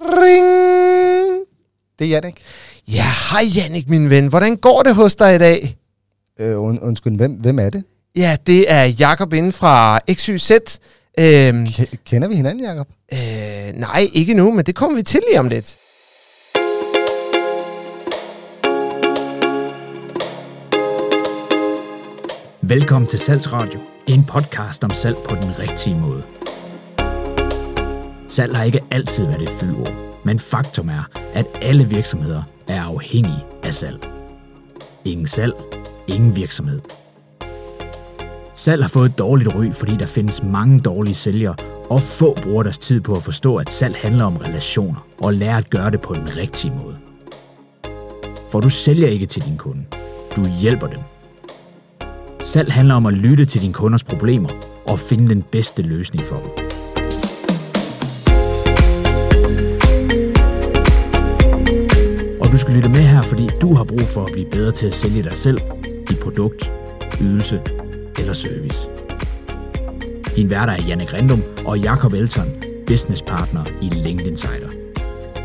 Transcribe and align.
Ring! 0.00 0.44
Det 1.98 2.04
er 2.04 2.08
Jannik. 2.10 2.42
Ja, 2.88 3.04
hej 3.30 3.42
Jannik, 3.56 3.88
min 3.88 4.10
ven. 4.10 4.26
Hvordan 4.26 4.56
går 4.56 4.82
det 4.82 4.94
hos 4.94 5.16
dig 5.16 5.34
i 5.34 5.38
dag? 5.38 5.76
Øh, 6.40 6.60
und, 6.62 6.78
undskyld, 6.82 7.16
hvem, 7.16 7.32
hvem 7.32 7.58
er 7.58 7.70
det? 7.70 7.84
Ja, 8.16 8.36
det 8.46 8.72
er 8.72 8.84
Jakob 8.84 9.32
inden 9.32 9.52
fra 9.52 9.98
XYZ. 10.12 10.50
Øhm, 11.18 11.64
K- 11.64 11.94
kender 12.06 12.28
vi 12.28 12.34
hinanden, 12.34 12.64
Jacob? 12.64 12.86
øh, 13.12 13.18
nej, 13.80 14.08
ikke 14.12 14.34
nu, 14.34 14.50
men 14.52 14.64
det 14.64 14.74
kommer 14.74 14.96
vi 14.96 15.02
til 15.02 15.20
lige 15.30 15.40
om 15.40 15.48
lidt. 15.48 15.76
Velkommen 22.62 23.08
til 23.08 23.18
Salgsradio, 23.18 23.80
en 24.08 24.24
podcast 24.24 24.84
om 24.84 24.90
salg 24.90 25.16
på 25.28 25.34
den 25.34 25.58
rigtige 25.58 25.96
måde. 26.00 26.22
Salg 28.30 28.56
har 28.56 28.64
ikke 28.64 28.80
altid 28.90 29.26
været 29.26 29.42
et 29.42 29.50
fyldord, 29.50 29.92
men 30.24 30.38
faktum 30.38 30.88
er, 30.88 31.08
at 31.34 31.46
alle 31.62 31.84
virksomheder 31.84 32.42
er 32.68 32.82
afhængige 32.82 33.44
af 33.62 33.74
salg. 33.74 34.08
Ingen 35.04 35.26
salg, 35.26 35.54
ingen 36.08 36.36
virksomhed. 36.36 36.80
Salg 38.54 38.84
har 38.84 38.88
fået 38.88 39.10
et 39.10 39.18
dårligt 39.18 39.54
ry, 39.54 39.72
fordi 39.72 39.96
der 39.96 40.06
findes 40.06 40.42
mange 40.42 40.80
dårlige 40.80 41.14
sælgere, 41.14 41.54
og 41.90 42.02
få 42.02 42.36
bruger 42.42 42.62
deres 42.62 42.78
tid 42.78 43.00
på 43.00 43.16
at 43.16 43.22
forstå, 43.22 43.56
at 43.56 43.70
salg 43.70 43.96
handler 43.96 44.24
om 44.24 44.36
relationer, 44.36 45.06
og 45.22 45.34
lære 45.34 45.58
at 45.58 45.70
gøre 45.70 45.90
det 45.90 46.00
på 46.00 46.14
den 46.14 46.36
rigtige 46.36 46.72
måde. 46.84 46.98
For 48.50 48.60
du 48.60 48.68
sælger 48.68 49.08
ikke 49.08 49.26
til 49.26 49.44
din 49.44 49.56
kunde, 49.56 49.84
du 50.36 50.46
hjælper 50.60 50.86
dem. 50.86 51.00
Salg 52.42 52.72
handler 52.72 52.94
om 52.94 53.06
at 53.06 53.14
lytte 53.14 53.44
til 53.44 53.62
din 53.62 53.72
kunders 53.72 54.04
problemer 54.04 54.48
og 54.86 54.98
finde 54.98 55.28
den 55.28 55.42
bedste 55.42 55.82
løsning 55.82 56.26
for 56.26 56.36
dem. 56.36 56.59
Og 62.50 62.54
du 62.54 62.58
skal 62.58 62.74
lytte 62.74 62.88
med 62.88 63.00
her, 63.00 63.22
fordi 63.22 63.48
du 63.60 63.74
har 63.74 63.84
brug 63.84 64.00
for 64.00 64.24
at 64.24 64.32
blive 64.32 64.50
bedre 64.50 64.72
til 64.72 64.86
at 64.86 64.94
sælge 64.94 65.22
dig 65.22 65.36
selv, 65.36 65.58
dit 66.08 66.18
produkt, 66.22 66.72
ydelse 67.20 67.62
eller 68.18 68.32
service. 68.32 68.88
Din 70.36 70.50
værter 70.50 70.72
er 70.72 70.82
Janne 70.88 71.06
Grindum 71.06 71.42
og 71.66 71.78
Jakob 71.78 72.12
Elton, 72.12 72.62
business 72.86 73.22
partner 73.22 73.64
i 73.82 73.88
LinkedIn 73.88 74.30
Insider. 74.30 74.68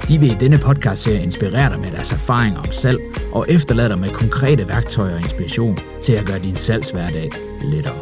De 0.08 0.20
vil 0.20 0.32
i 0.32 0.36
denne 0.40 0.58
podcast 0.58 1.02
serie 1.02 1.24
inspirere 1.24 1.70
dig 1.70 1.80
med 1.80 1.92
deres 1.92 2.12
erfaringer 2.12 2.60
om 2.60 2.72
salg 2.72 3.00
og 3.34 3.46
efterlade 3.50 3.90
dig 3.90 4.00
med 4.00 4.10
konkrete 4.10 4.68
værktøjer 4.68 5.16
og 5.16 5.22
inspiration 5.22 5.78
til 6.02 6.14
at 6.14 6.26
gøre 6.26 6.40
din 6.40 6.56
salgshverdag 6.56 7.30
lettere. 7.64 7.96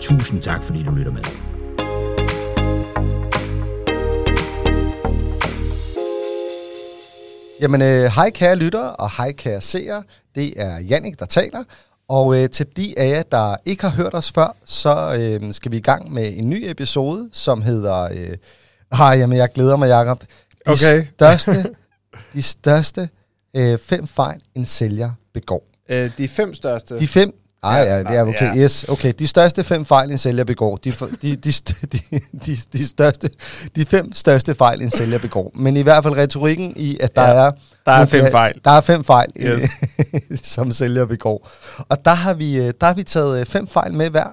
Tusind 0.00 0.42
tak, 0.42 0.64
fordi 0.64 0.82
du 0.82 0.90
lytter 0.90 1.12
med. 1.12 1.49
Jamen, 7.60 7.82
øh, 7.82 8.04
hej 8.04 8.30
kære 8.30 8.56
lyttere, 8.56 8.96
og 8.96 9.10
hej 9.16 9.32
kære 9.32 9.60
seere. 9.60 10.02
Det 10.34 10.52
er 10.56 10.78
Jannik, 10.78 11.18
der 11.18 11.26
taler. 11.26 11.64
Og 12.08 12.36
øh, 12.36 12.50
til 12.50 12.66
de 12.76 12.94
af 12.98 13.08
jer, 13.08 13.22
der 13.22 13.56
ikke 13.64 13.82
har 13.82 13.90
hørt 13.90 14.14
os 14.14 14.32
før, 14.32 14.56
så 14.64 15.16
øh, 15.18 15.52
skal 15.52 15.72
vi 15.72 15.76
i 15.76 15.80
gang 15.80 16.12
med 16.12 16.36
en 16.36 16.50
ny 16.50 16.64
episode, 16.68 17.28
som 17.32 17.62
hedder... 17.62 18.00
Øh, 18.02 18.36
ej, 18.92 19.06
jamen, 19.18 19.38
jeg 19.38 19.48
glæder 19.54 19.76
mig, 19.76 19.88
Jacob. 19.88 20.20
De 20.20 20.26
Okay. 20.70 21.06
største, 21.14 21.74
de 22.34 22.42
største 22.42 23.08
øh, 23.56 23.78
fem 23.78 24.06
fejl, 24.06 24.40
en 24.54 24.66
sælger 24.66 25.10
begår. 25.34 25.64
Øh, 25.88 26.10
de 26.18 26.28
fem 26.28 26.54
største. 26.54 26.98
De 26.98 27.06
fem... 27.08 27.39
Ej, 27.62 27.76
Ja, 27.78 27.82
ja, 27.96 27.98
det 27.98 28.16
er 28.16 28.22
okay. 28.22 28.56
ja. 28.56 28.62
Yes, 28.62 28.84
okay. 28.88 29.12
De 29.18 29.26
største 29.26 29.64
fem 29.64 29.84
fejl, 29.84 30.10
en 30.10 30.18
sælger 30.18 30.44
begår. 30.44 30.76
De, 30.76 30.90
de, 31.22 31.36
de, 31.36 31.36
de, 31.92 32.20
de, 32.46 32.56
de, 32.72 32.88
største, 32.88 33.30
de 33.76 33.86
fem 33.86 34.12
største 34.12 34.54
fejl, 34.54 34.82
en 34.82 34.90
sælger 34.90 35.18
begår. 35.18 35.52
Men 35.54 35.76
i 35.76 35.82
hvert 35.82 36.02
fald 36.02 36.16
retorikken 36.16 36.72
i, 36.76 36.96
at 37.00 37.16
der 37.16 37.22
Ja, 37.22 37.28
er... 37.46 37.50
der 37.86 37.92
er 37.92 38.04
fem 38.06 38.30
fejl. 38.30 38.54
Der 38.64 38.70
er 38.70 38.80
fem 38.80 39.04
fejl, 39.04 39.32
Yes. 39.36 39.70
som 40.54 40.72
sælger 40.72 41.04
begår. 41.04 41.48
Og 41.88 42.04
der 42.04 42.14
har 42.14 42.34
vi, 42.34 42.56
øh, 42.56 42.72
der 42.80 42.86
har 42.86 42.94
vi 42.94 43.02
taget 43.02 43.40
øh, 43.40 43.46
fem 43.46 43.66
fejl 43.66 43.94
med 43.94 44.10
hver. 44.10 44.26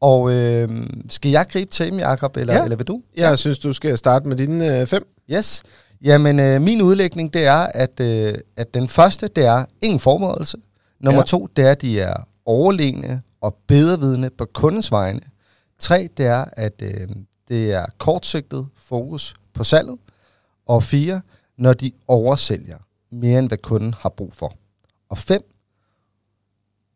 Og 0.00 0.30
øh, 0.32 0.68
skal 1.10 1.30
jeg 1.30 1.46
gribe 1.50 1.70
til 1.70 1.90
dem, 1.90 1.98
Jacob, 1.98 2.36
eller, 2.36 2.54
Ja. 2.54 2.62
eller 2.64 2.76
vil 2.76 2.86
du? 2.86 3.00
Jeg 3.16 3.38
synes, 3.38 3.58
du 3.58 3.72
skal 3.72 3.98
starte 3.98 4.28
med 4.28 4.36
dine 4.36 4.80
øh, 4.80 4.86
fem. 4.86 5.02
Yes. 5.30 5.62
Jamen, 6.02 6.40
øh, 6.40 6.62
min 6.62 6.82
udlægning, 6.82 7.34
det 7.34 7.46
er, 7.46 7.66
at, 7.74 8.00
øh, 8.00 8.34
at 8.56 8.74
den 8.74 8.88
første, 8.88 9.28
det 9.36 9.44
er 9.46 9.64
ingen 9.82 10.00
forberedelse. 10.00 10.56
Nummer 11.00 11.18
Ja. 11.18 11.22
ja. 11.22 11.24
to, 11.26 11.48
det 11.56 11.66
er, 11.66 11.70
at 11.70 11.82
de 11.82 12.00
er 12.00 12.14
overlegne 12.48 13.22
og 13.40 13.56
bedrevidende 13.66 14.30
på 14.30 14.44
kundens 14.44 14.92
vegne. 14.92 15.20
Tre, 15.78 16.08
det 16.16 16.26
er, 16.26 16.44
at 16.52 16.82
øh, 16.82 17.08
det 17.48 17.72
er 17.72 17.86
kortsigtet 17.98 18.68
fokus 18.76 19.34
på 19.54 19.64
salget. 19.64 19.98
Og 20.66 20.82
fire, 20.82 21.20
når 21.56 21.72
de 21.72 21.92
oversælger 22.08 22.78
mere 23.10 23.38
end 23.38 23.48
hvad 23.48 23.58
kunden 23.58 23.94
har 23.94 24.08
brug 24.08 24.34
for. 24.34 24.52
Og 25.08 25.18
fem, 25.18 25.42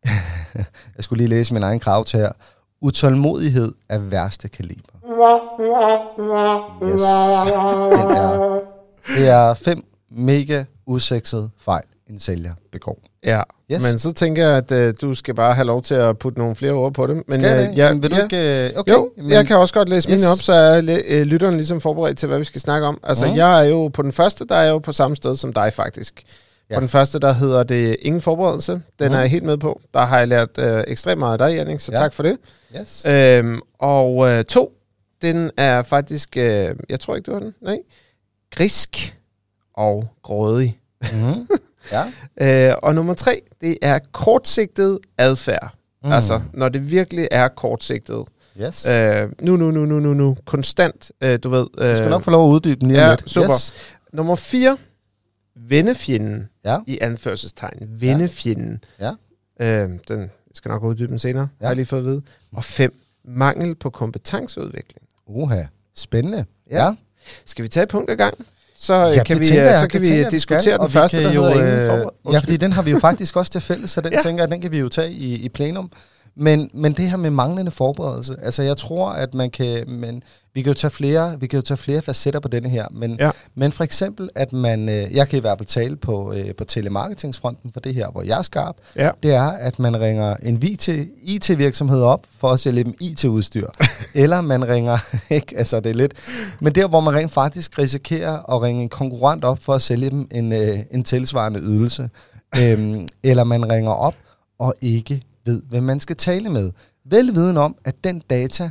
jeg 0.95 1.03
skulle 1.03 1.17
lige 1.17 1.29
læse 1.29 1.53
min 1.53 1.63
egen 1.63 1.79
krav 1.79 2.05
til 2.05 2.19
her. 2.19 2.31
Utålmodighed 2.81 3.73
af 3.89 4.11
værste 4.11 4.49
kaliber. 4.49 4.93
Yes. 6.83 7.01
Det 7.01 7.05
er, 8.15 8.59
det 9.07 9.27
er 9.27 9.53
fem 9.53 9.85
mega 10.09 10.63
usexede 10.85 11.49
fejl, 11.57 11.85
en 12.09 12.19
sælger 12.19 12.53
begår. 12.71 12.99
Ja, 13.25 13.41
Yes. 13.71 13.81
men 13.91 13.99
så 13.99 14.13
tænker 14.13 14.47
jeg, 14.47 14.57
at 14.57 14.71
øh, 14.71 14.93
du 15.01 15.15
skal 15.15 15.33
bare 15.35 15.53
have 15.53 15.65
lov 15.65 15.81
til 15.81 15.95
at 15.95 16.17
putte 16.19 16.39
nogle 16.39 16.55
flere 16.55 16.71
ord 16.71 16.93
på 16.93 17.07
det. 17.07 17.15
Men, 17.15 17.23
Skal 17.41 17.73
jeg 17.75 17.89
øh, 17.89 17.93
Men 17.95 18.03
vil 18.03 18.11
du 18.11 18.15
ja, 18.15 18.23
ikke... 18.23 18.67
øh, 18.69 18.71
Okay, 18.79 18.91
jo, 18.91 19.11
men, 19.17 19.29
jeg 19.31 19.47
kan 19.47 19.57
også 19.57 19.73
godt 19.73 19.89
læse 19.89 20.09
yes. 20.11 20.17
mine 20.19 20.31
op, 20.31 20.37
så 20.37 20.53
er 20.53 20.81
læ- 20.81 21.01
øh, 21.07 21.21
lytteren 21.21 21.55
ligesom 21.55 21.81
forberedt 21.81 22.17
til, 22.17 22.27
hvad 22.27 22.37
vi 22.39 22.43
skal 22.43 22.61
snakke 22.61 22.87
om. 22.87 22.99
Altså, 23.03 23.27
Mhm. 23.27 23.35
jeg 23.35 23.59
er 23.65 23.69
jo 23.69 23.87
på 23.87 24.01
den 24.01 24.11
første, 24.11 24.45
der 24.49 24.55
er 24.55 24.63
jeg 24.63 24.71
jo 24.71 24.79
på 24.79 24.91
samme 24.91 25.15
sted 25.15 25.35
som 25.35 25.53
dig 25.53 25.73
faktisk. 25.73 26.23
Ja. 26.69 26.75
På 26.75 26.79
den 26.79 26.89
første, 26.89 27.19
der 27.19 27.31
hedder 27.33 27.63
det 27.63 27.97
ingen 28.01 28.21
forberedelse. 28.21 28.71
Den 28.71 28.81
Mhm. 29.07 29.13
er 29.15 29.19
jeg 29.19 29.29
helt 29.29 29.43
med 29.43 29.57
på. 29.57 29.81
Der 29.93 30.01
har 30.05 30.17
jeg 30.19 30.27
lært 30.27 30.49
øh, 30.59 30.83
ekstremt 30.87 31.19
meget 31.19 31.41
af 31.41 31.47
dig, 31.49 31.55
Jannik, 31.55 31.79
så 31.79 31.91
ja. 31.91 31.97
Tak 31.97 32.13
for 32.13 32.23
det. 32.23 32.37
Yes. 32.81 33.05
Øhm, 33.05 33.59
og 33.79 34.27
øh, 34.29 34.43
to, 34.45 34.71
den 35.21 35.51
er 35.57 35.83
faktisk, 35.83 36.37
øh, 36.37 36.75
jeg 36.89 36.99
tror 36.99 37.15
ikke, 37.15 37.25
du 37.25 37.33
har 37.33 37.39
den, 37.39 37.53
nej, 37.61 37.77
grisk 38.51 39.17
og 39.73 40.07
grådig. 40.23 40.79
Mm-hmm. 41.01 41.47
Ja. 41.91 42.69
Øh, 42.71 42.75
og 42.83 42.95
nummer 42.95 43.13
tre, 43.13 43.41
det 43.61 43.77
er 43.81 43.99
kortsigtet 44.11 44.99
adfærd. 45.17 45.73
Mm. 46.03 46.11
Altså, 46.11 46.41
når 46.53 46.69
det 46.69 46.91
virkelig 46.91 47.27
er 47.31 47.47
kortsigtet. 47.47 48.25
Yes. 48.61 48.85
Øh, 48.87 49.29
nu, 49.41 49.57
nu, 49.57 49.71
nu, 49.71 49.85
nu, 49.85 49.99
nu, 49.99 50.13
nu. 50.13 50.37
Konstant, 50.45 51.11
øh, 51.21 51.39
du 51.43 51.49
ved. 51.49 51.67
Øh, 51.77 51.91
du 51.91 51.95
skal 51.95 52.09
nok 52.09 52.23
få 52.23 52.31
lov 52.31 52.49
at 52.49 52.53
uddybe 52.53 52.79
den 52.79 52.87
lige 52.87 53.01
ja, 53.03 53.09
lidt. 53.09 53.29
super. 53.29 53.51
Yes. 53.53 53.73
Nummer 54.13 54.35
fire, 54.35 54.77
vennefjenden 55.55 56.49
Ja. 56.65 56.77
i 56.87 56.97
anførselstegn. 57.01 57.87
Vennefjenden. 57.99 58.83
Ja. 58.99 59.11
Øh, 59.61 59.89
den 60.07 60.31
skal 60.53 60.69
nok 60.69 60.83
uddybe 60.83 61.07
den 61.11 61.19
senere, 61.19 61.41
ja. 61.41 61.47
Ja. 61.61 61.65
har 61.65 61.69
jeg 61.71 61.75
lige 61.75 61.85
fået 61.85 61.99
at 61.99 62.05
vide. 62.05 62.21
Og 62.53 62.63
fem, 62.63 62.99
mangel 63.25 63.75
på 63.75 63.89
kompetenceudvikling. 63.89 65.07
Uha. 65.27 65.63
Spændende. 65.95 66.45
Ja. 66.69 66.85
Ja. 66.85 66.95
Skal 67.45 67.63
vi 67.63 67.67
tage 67.67 67.83
et 67.83 67.89
punkt 67.89 68.09
ad 68.11 68.15
gang? 68.15 68.45
Så 68.83 68.93
Ja, 68.93 69.07
ja, 69.07 69.23
kan 69.23 69.39
vi, 69.39 69.49
øh, 69.49 69.55
jeg, 69.55 69.79
så 69.79 69.87
kan 69.87 70.01
vi 70.01 70.07
tænker 70.07 70.29
diskutere 70.29 70.61
skal, 70.61 70.79
den 70.79 70.89
første, 70.89 71.23
der 71.23 71.31
jo, 71.31 71.43
hedder 71.45 72.05
øh, 72.25 72.33
Ja, 72.33 72.39
fordi 72.39 72.57
den 72.57 72.71
har 72.71 72.81
vi 72.81 72.91
jo 72.91 72.99
faktisk 72.99 73.35
også 73.35 73.51
til 73.51 73.61
fælles, 73.61 73.91
så 73.91 74.01
den 74.01 74.13
ja. 74.13 74.19
tænker 74.19 74.43
jeg, 74.43 74.51
den 74.51 74.61
kan 74.61 74.71
vi 74.71 74.79
jo 74.79 74.89
tage 74.89 75.11
i, 75.11 75.35
i 75.35 75.49
plenum. 75.49 75.91
Men, 76.35 76.69
men 76.73 76.93
det 76.93 77.09
her 77.09 77.17
med 77.17 77.29
manglende 77.29 77.71
forberedelse, 77.71 78.35
altså 78.41 78.63
jeg 78.63 78.77
tror, 78.77 79.09
at 79.09 79.33
man 79.33 79.49
kan, 79.49 79.83
men 79.89 80.23
vi 80.53 80.61
kan 80.61 80.69
jo 80.69 80.73
tage 80.73 80.91
flere, 80.91 81.39
vi 81.39 81.47
kan 81.47 81.57
jo 81.57 81.61
tage 81.61 81.77
flere 81.77 82.01
facetter 82.01 82.39
på 82.39 82.47
denne 82.47 82.69
her, 82.69 82.87
men, 82.91 83.15
Ja. 83.19 83.31
men 83.55 83.71
for 83.71 83.83
eksempel, 83.83 84.29
at 84.35 84.53
man, 84.53 84.89
øh, 84.89 85.15
jeg 85.15 85.27
kan 85.27 85.37
i 85.37 85.39
hvert 85.39 85.57
fald 85.57 85.67
tale 85.67 85.95
på, 85.95 86.33
øh, 86.33 86.55
på 86.55 86.63
telemarketingsfronten 86.63 87.71
for 87.71 87.79
det 87.79 87.93
her, 87.93 88.09
hvor 88.11 88.21
jeg 88.21 88.37
er 88.37 88.41
skarp, 88.41 88.75
Ja. 88.95 89.09
det 89.23 89.33
er, 89.33 89.43
at 89.51 89.79
man 89.79 90.01
ringer 90.01 90.35
en 90.43 90.59
IT-virksomhed 91.21 92.01
op 92.01 92.25
for 92.39 92.49
at 92.49 92.59
sælge 92.59 92.83
dem 92.83 92.93
IT-udstyr. 92.99 93.67
Eller 94.15 94.41
man 94.41 94.67
ringer, 94.67 94.97
ikke, 95.35 95.57
altså 95.57 95.79
det 95.79 95.89
er 95.89 95.93
lidt, 95.95 96.13
men 96.59 96.75
der, 96.75 96.87
hvor 96.87 96.99
man 96.99 97.13
rent 97.13 97.31
faktisk 97.31 97.79
risikerer 97.79 98.53
at 98.55 98.61
ringe 98.61 98.81
en 98.83 98.89
konkurrent 98.89 99.43
op 99.43 99.59
for 99.63 99.73
at 99.73 99.81
sælge 99.81 100.09
dem 100.09 100.27
en, 100.31 100.51
øh, 100.53 100.79
en 100.91 101.03
tilsvarende 101.03 101.59
ydelse. 101.59 102.09
øhm, 102.61 103.07
eller 103.23 103.43
man 103.43 103.71
ringer 103.71 103.91
op 103.91 104.15
og 104.59 104.73
ikke 104.81 105.21
ved, 105.45 105.61
hvem 105.69 105.83
man 105.83 105.99
skal 105.99 106.15
tale 106.15 106.49
med. 106.49 106.71
Velviden 107.05 107.57
om, 107.57 107.75
at 107.85 107.95
den 108.03 108.21
data 108.29 108.69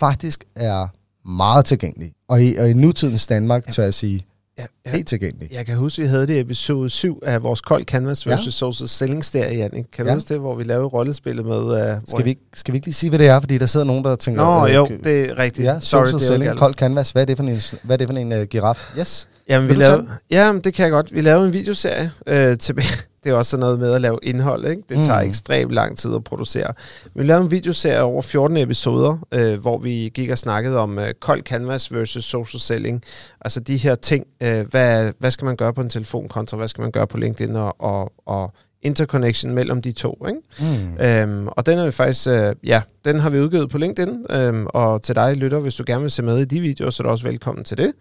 faktisk 0.00 0.44
er 0.56 0.86
meget 1.28 1.64
tilgængelig. 1.64 2.12
Og 2.28 2.42
i, 2.42 2.56
og 2.56 2.70
i 2.70 2.72
nutidens 2.72 3.26
Danmark, 3.26 3.72
tør 3.72 3.82
jeg 3.82 3.94
sige, 3.94 4.26
Ja, 4.58 4.64
ja. 4.86 4.90
helt 4.90 5.08
tilgængelig. 5.08 5.52
Jeg 5.52 5.66
kan 5.66 5.76
huske, 5.76 6.02
vi 6.02 6.08
havde 6.08 6.26
det 6.26 6.34
i 6.34 6.38
episode 6.40 6.90
7 6.90 7.18
af 7.22 7.42
vores 7.42 7.60
Cold 7.60 7.84
Canvas 7.84 8.26
Ja. 8.26 8.30
versus 8.30 8.54
Social 8.54 8.88
Selling 8.88 9.24
serie, 9.24 9.56
Jannik. 9.58 9.84
Kan 9.92 10.04
du 10.04 10.10
Ja. 10.10 10.14
huske 10.14 10.28
det, 10.28 10.38
hvor 10.40 10.54
vi 10.54 10.64
lavede 10.64 10.84
rollespillet 10.86 11.46
med... 11.46 11.92
Uh, 11.96 12.02
Skal 12.08 12.24
vi, 12.24 12.38
skal 12.54 12.72
vi 12.72 12.76
ikke 12.76 12.86
lige 12.86 12.94
sige, 12.94 13.10
hvad 13.10 13.18
det 13.18 13.26
er? 13.28 13.40
Fordi 13.40 13.58
der 13.58 13.66
sidder 13.66 13.86
nogen, 13.86 14.04
der 14.04 14.16
tænker... 14.16 14.44
Nå, 14.44 14.66
øh, 14.66 14.74
jo, 14.74 14.86
k- 14.86 15.02
det 15.04 15.30
er 15.30 15.38
rigtigt. 15.38 15.66
Ja, 15.66 15.80
Sorry, 15.80 16.06
social 16.06 16.20
selling, 16.20 16.56
kold 16.58 16.74
canvas. 16.74 17.10
Hvad 17.10 17.22
er 17.22 17.26
det 17.26 17.36
for 17.36 17.44
en, 17.44 17.60
hvad 17.82 17.94
er 17.94 17.98
det 17.98 18.08
for 18.08 18.14
en 18.16 18.32
uh, 18.32 18.42
giraf? 18.42 18.92
Yes. 18.98 19.28
Jamen, 19.48 19.68
vi 19.68 19.74
Vil 19.74 19.84
tage 19.84 19.96
lavede, 19.96 20.08
ja, 20.30 20.52
men 20.52 20.60
det 20.64 20.74
kan 20.74 20.82
jeg 20.82 20.90
godt. 20.90 21.14
Vi 21.14 21.20
lavede 21.20 21.46
en 21.46 21.52
videoserie 21.52 22.10
øh, 22.26 22.58
tilbage, 22.58 22.88
Det 23.24 23.30
er 23.30 23.34
også 23.34 23.50
sådan 23.50 23.60
noget 23.60 23.78
med 23.78 23.92
at 23.94 24.00
lave 24.00 24.18
indhold, 24.22 24.66
ikke? 24.66 24.82
Det 24.88 25.04
tager 25.04 25.22
Mm. 25.22 25.28
ekstremt 25.28 25.72
lang 25.72 25.98
tid 25.98 26.14
at 26.14 26.24
producere. 26.24 26.72
Vi 27.14 27.22
lavede 27.24 27.44
en 27.44 27.50
videoserie 27.50 28.02
over 28.02 28.22
14 28.22 28.56
episoder, 28.56 29.18
øh, 29.34 29.60
hvor 29.60 29.78
vi 29.78 30.10
gik 30.14 30.30
og 30.30 30.38
snakkede 30.38 30.78
om 30.78 30.98
øh, 30.98 31.14
kold 31.20 31.42
canvas 31.42 31.92
versus 31.94 32.24
social 32.24 32.60
selling. 32.60 33.02
Altså 33.40 33.60
de 33.60 33.76
her 33.76 33.94
ting, 33.94 34.26
øh, 34.40 34.66
hvad, 34.70 35.12
hvad 35.18 35.30
skal 35.30 35.44
man 35.44 35.56
gøre 35.56 35.72
på 35.74 35.80
en 35.80 35.90
telefon 35.90 36.28
kontra 36.28 36.56
hvad 36.56 36.68
skal 36.68 36.82
man 36.82 36.90
gøre 36.90 37.06
på 37.06 37.16
LinkedIn 37.18 37.56
og, 37.56 37.80
og, 37.80 38.12
og 38.26 38.52
interconnection 38.82 39.54
mellem 39.54 39.82
de 39.82 39.92
to, 39.92 40.26
ikke? 40.28 40.40
Mm. 40.60 41.04
Øhm, 41.04 41.48
og 41.48 41.66
den 41.66 41.78
er 41.78 41.84
vi 41.84 41.90
faktisk, 41.90 42.28
øh, 42.28 42.54
ja, 42.64 42.82
den 43.04 43.20
har 43.20 43.30
vi 43.30 43.40
udgivet 43.40 43.70
på 43.70 43.78
LinkedIn, 43.78 44.26
øhm, 44.30 44.66
og 44.68 45.02
til 45.02 45.14
dig 45.14 45.36
lytter, 45.36 45.58
hvis 45.60 45.74
du 45.74 45.84
gerne 45.86 46.00
vil 46.02 46.10
se 46.10 46.22
med 46.22 46.38
i 46.38 46.44
de 46.44 46.60
videoer, 46.60 46.90
så 46.90 47.02
er 47.02 47.04
du 47.04 47.10
også 47.10 47.24
velkommen 47.24 47.64
til 47.64 47.78
det. 47.78 47.92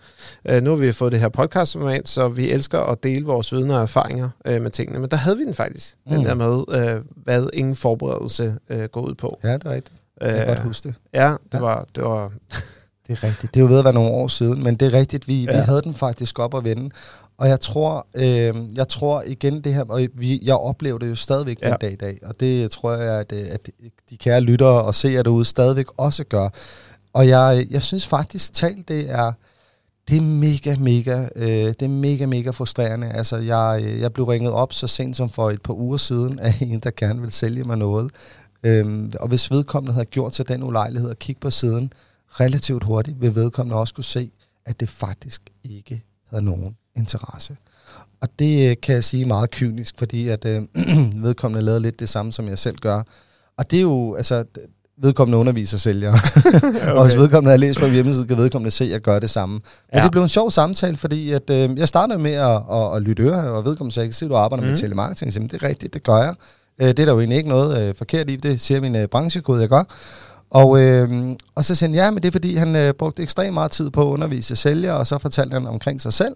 Øh, 0.49 0.63
nu 0.63 0.69
har 0.69 0.77
vi 0.77 0.91
fået 0.91 1.11
det 1.11 1.19
her 1.19 1.29
podcast 1.29 1.73
format, 1.73 2.07
så 2.07 2.27
vi 2.27 2.51
elsker 2.51 2.79
at 2.79 3.03
dele 3.03 3.25
vores 3.25 3.51
viden 3.53 3.71
og 3.71 3.81
erfaringer 3.81 4.29
øh, 4.45 4.61
med 4.61 4.71
tingene, 4.71 4.99
men 4.99 5.09
der 5.09 5.17
havde 5.17 5.37
vi 5.37 5.45
den 5.45 5.53
faktisk, 5.53 5.95
mm. 6.05 6.15
den 6.15 6.25
der 6.25 6.35
med, 6.35 6.63
øh, 6.95 7.01
hvad 7.15 7.49
ingen 7.53 7.75
forberedelse 7.75 8.55
øh, 8.69 8.83
går 8.83 9.01
ud 9.01 9.15
på. 9.15 9.39
Ja, 9.43 9.53
det 9.53 9.63
er 9.65 9.69
rigtigt. 9.71 9.95
Jeg 10.21 10.29
kan 10.31 10.41
Øh, 10.41 10.47
godt 10.47 10.59
huske 10.59 10.87
det. 10.89 10.95
ja, 11.13 11.29
det 11.29 11.37
Ja. 11.53 11.59
var, 11.59 11.85
det 11.95 12.03
var, 12.03 12.31
Det 13.09 13.17
er 13.17 13.23
rigtigt. 13.23 13.53
Det 13.53 13.59
er 13.59 13.63
jo 13.63 13.69
ved 13.69 13.79
at 13.79 13.85
være 13.85 13.93
nogle 13.93 14.11
år 14.11 14.27
siden, 14.27 14.63
men 14.63 14.75
det 14.75 14.85
er 14.85 14.93
rigtigt, 14.93 15.27
vi, 15.27 15.43
ja. 15.43 15.51
vi 15.51 15.57
havde 15.57 15.81
den 15.81 15.95
faktisk 15.95 16.39
op 16.39 16.55
at 16.55 16.63
vende. 16.63 16.89
Og 17.37 17.47
jeg 17.47 17.59
tror, 17.59 18.07
øh, 18.15 18.53
jeg 18.75 18.87
tror 18.87 19.23
igen 19.25 19.61
det 19.61 19.73
her, 19.73 19.83
og 19.89 20.01
vi, 20.13 20.39
jeg 20.43 20.55
oplever 20.55 20.97
det 20.97 21.09
jo 21.09 21.15
stadigvæk 21.15 21.61
ja. 21.61 21.69
Den 21.69 21.77
dag 21.81 21.91
i 21.91 21.95
dag, 21.95 22.19
og 22.23 22.39
det 22.39 22.71
tror 22.71 22.93
jeg, 22.93 23.19
at, 23.19 23.31
øh, 23.31 23.47
at 23.51 23.69
de 24.09 24.17
kære 24.17 24.41
lyttere 24.41 24.81
og 24.81 24.95
seere 24.95 25.23
derude 25.23 25.45
stadigvæk 25.45 25.85
også 25.97 26.23
gør. 26.23 26.49
Og 27.13 27.27
jeg, 27.27 27.67
jeg 27.69 27.83
synes 27.83 28.07
faktisk, 28.07 28.53
talt 28.53 28.87
det 28.87 29.09
er, 29.09 29.31
det 30.09 30.17
er 30.17 30.21
mega, 30.21 30.75
mega, 30.79 31.27
øh, 31.35 31.47
det 31.47 31.81
er 31.81 31.87
mega, 31.87 32.25
mega 32.25 32.49
frustrerende. 32.49 33.11
Altså, 33.11 33.37
jeg, 33.37 33.81
øh, 33.83 33.99
jeg 33.99 34.13
blev 34.13 34.25
ringet 34.25 34.51
op 34.51 34.73
så 34.73 34.87
sent 34.87 35.17
som 35.17 35.29
for 35.29 35.51
et 35.51 35.61
par 35.61 35.73
uger 35.73 35.97
siden 35.97 36.39
af 36.39 36.53
en, 36.61 36.79
der 36.79 36.91
gerne 36.97 37.21
vil 37.21 37.31
sælge 37.31 37.63
mig 37.63 37.77
noget. 37.77 38.11
Øhm, 38.63 39.11
og 39.19 39.27
hvis 39.27 39.51
vedkommende 39.51 39.93
havde 39.93 40.05
gjort 40.05 40.35
sig 40.35 40.47
den 40.47 40.63
ulejlighed 40.63 41.09
at 41.09 41.19
kigge 41.19 41.39
på 41.39 41.49
siden 41.49 41.93
relativt 42.31 42.83
hurtigt, 42.83 43.21
vil 43.21 43.35
vedkommende 43.35 43.79
også 43.79 43.93
kunne 43.93 44.03
se, 44.03 44.31
at 44.65 44.79
det 44.79 44.89
faktisk 44.89 45.41
ikke 45.63 46.03
havde 46.29 46.45
nogen 46.45 46.75
interesse. 46.95 47.57
Og 48.21 48.29
det 48.39 48.69
øh, 48.69 48.75
kan 48.83 48.95
jeg 48.95 49.03
sige 49.03 49.25
meget 49.25 49.51
kynisk, 49.51 49.95
fordi 49.97 50.27
at 50.27 50.45
øh, 50.45 50.61
vedkommende 51.25 51.65
lavede 51.65 51.81
lidt 51.81 51.99
det 51.99 52.09
samme, 52.09 52.33
som 52.33 52.47
jeg 52.47 52.59
selv 52.59 52.77
gør. 52.77 53.01
Og 53.57 53.71
det 53.71 53.77
er 53.77 53.81
jo, 53.81 54.15
altså, 54.15 54.43
vedkommende 55.01 55.37
underviser 55.37 55.77
sælgere. 55.77 56.13
okay. 56.55 56.91
Og 56.91 57.05
hvis 57.05 57.17
vedkommende 57.17 57.49
har 57.51 57.57
læst 57.57 57.79
på 57.79 57.85
hjemmeside, 57.87 58.27
kan 58.27 58.37
vedkommende 58.37 58.71
se, 58.71 58.83
at 58.83 58.89
jeg 58.91 58.99
gør 59.01 59.19
det 59.19 59.29
samme. 59.29 59.53
Men 59.53 59.61
ja. 59.93 60.03
Det 60.03 60.11
blev 60.11 60.23
en 60.23 60.29
sjov 60.29 60.51
samtale, 60.51 60.97
fordi 60.97 61.31
at, 61.31 61.49
øh, 61.49 61.77
jeg 61.77 61.87
startede 61.87 62.19
med 62.19 62.33
at, 62.33 62.61
at, 62.71 62.95
at 62.95 63.01
lytte 63.01 63.23
øre, 63.23 63.51
og 63.51 63.65
vedkommende 63.65 63.95
sagde, 63.95 64.13
se, 64.13 64.27
du 64.27 64.35
arbejder 64.35 64.61
mm. 64.61 64.65
med 64.67 64.71
Mhm. 64.75 64.79
telemarketing. 64.79 65.33
Jeg 65.33 65.41
"Men 65.41 65.49
det 65.49 65.63
er 65.63 65.67
rigtigt, 65.67 65.93
det 65.93 66.03
gør 66.03 66.17
jeg. 66.17 66.35
Øh, 66.81 66.87
det 66.87 66.99
er 66.99 67.05
der 67.05 67.11
jo 67.13 67.19
egentlig 67.19 67.37
ikke 67.37 67.49
noget 67.49 67.89
øh, 67.89 67.95
forkert 67.95 68.29
i, 68.29 68.35
det 68.35 68.61
siger 68.61 68.81
min 68.81 68.95
øh, 68.95 69.07
branchekode, 69.07 69.61
jeg 69.61 69.69
gør. 69.69 69.83
Og, 70.51 70.81
øh, 70.81 71.35
og 71.55 71.65
så 71.65 71.75
sagde 71.75 71.93
han, 71.93 72.03
ja, 72.03 72.11
men 72.11 72.23
det 72.23 72.27
er 72.27 72.31
fordi, 72.31 72.55
han 72.55 72.75
øh, 72.75 72.93
brugte 72.93 73.23
ekstremt 73.23 73.53
meget 73.53 73.71
tid 73.71 73.89
på 73.89 74.01
at 74.01 74.13
undervise 74.13 74.55
sælgere, 74.55 74.97
og 74.97 75.07
så 75.07 75.17
fortalte 75.17 75.53
han 75.53 75.67
omkring 75.67 76.01
sig 76.01 76.13
selv. 76.13 76.35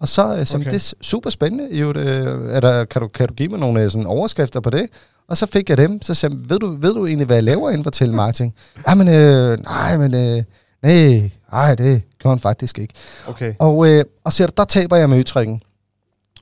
Og 0.00 0.08
så 0.08 0.36
øh, 0.36 0.46
sagde 0.46 0.62
okay. 0.62 0.70
Det 0.70 0.92
er 0.92 0.94
super 1.00 1.30
spændende. 1.30 1.76
Jo, 1.76 1.92
det, 1.92 2.06
er 2.50 2.60
der, 2.60 2.84
kan, 2.84 3.02
du, 3.02 3.08
kan 3.08 3.28
du 3.28 3.34
give 3.34 3.48
mig 3.48 3.58
nogle 3.58 3.82
øh, 3.82 3.90
sådan 3.90 4.06
overskrifter 4.06 4.60
på 4.60 4.70
det? 4.70 4.88
Og 5.28 5.36
så 5.36 5.46
fik 5.46 5.70
jeg 5.70 5.76
dem. 5.76 6.02
Så 6.02 6.14
sagde 6.14 6.36
ved 6.48 6.58
du, 6.58 6.76
ved 6.80 6.94
du 6.94 7.06
egentlig, 7.06 7.26
hvad 7.26 7.36
jeg 7.36 7.44
laver 7.44 7.70
inden 7.70 7.84
for 7.84 7.90
telemarketing? 7.90 8.54
Jamen, 8.88 9.08
øh, 9.08 9.58
nej, 9.58 9.96
men 9.96 10.14
øh, 10.14 10.44
nej, 10.82 11.30
ej, 11.52 11.74
det 11.74 12.02
gjorde 12.18 12.34
han 12.34 12.40
faktisk 12.40 12.78
ikke. 12.78 12.94
okay. 13.28 13.54
Og, 13.58 13.88
øh, 13.88 14.04
og 14.24 14.32
så 14.32 14.52
der 14.56 14.64
taber 14.64 14.96
jeg 14.96 15.10
med 15.10 15.20
ytringen. 15.20 15.62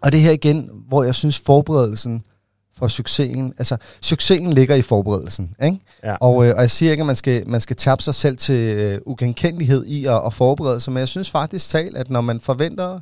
Og 0.02 0.12
det 0.12 0.18
er 0.18 0.22
her 0.22 0.30
igen, 0.30 0.70
hvor 0.88 1.04
jeg 1.04 1.14
synes 1.14 1.38
forberedelsen 1.38 2.22
for 2.80 2.88
succesen, 2.88 3.52
altså 3.58 3.76
succesen 4.00 4.52
ligger 4.52 4.74
i 4.74 4.82
forberedelsen, 4.82 5.54
ikke? 5.64 5.78
Ja. 6.04 6.14
Og, 6.14 6.46
øh, 6.46 6.54
og 6.54 6.60
jeg 6.60 6.70
siger 6.70 6.90
ikke, 6.92 7.02
at 7.02 7.06
man 7.06 7.16
skal, 7.16 7.48
man 7.48 7.60
skal 7.60 7.76
tabe 7.76 8.02
sig 8.02 8.14
selv 8.14 8.36
til 8.36 8.54
øh, 8.78 9.00
ugenkendelighed 9.06 9.84
i 9.86 10.04
at, 10.06 10.26
at 10.26 10.34
forberede 10.34 10.80
sig, 10.80 10.92
men 10.92 11.00
jeg 11.00 11.08
synes 11.08 11.30
faktisk 11.30 11.68
talt, 11.70 11.96
at 11.96 12.10
når 12.10 12.20
man 12.20 12.40
forventer, 12.40 13.00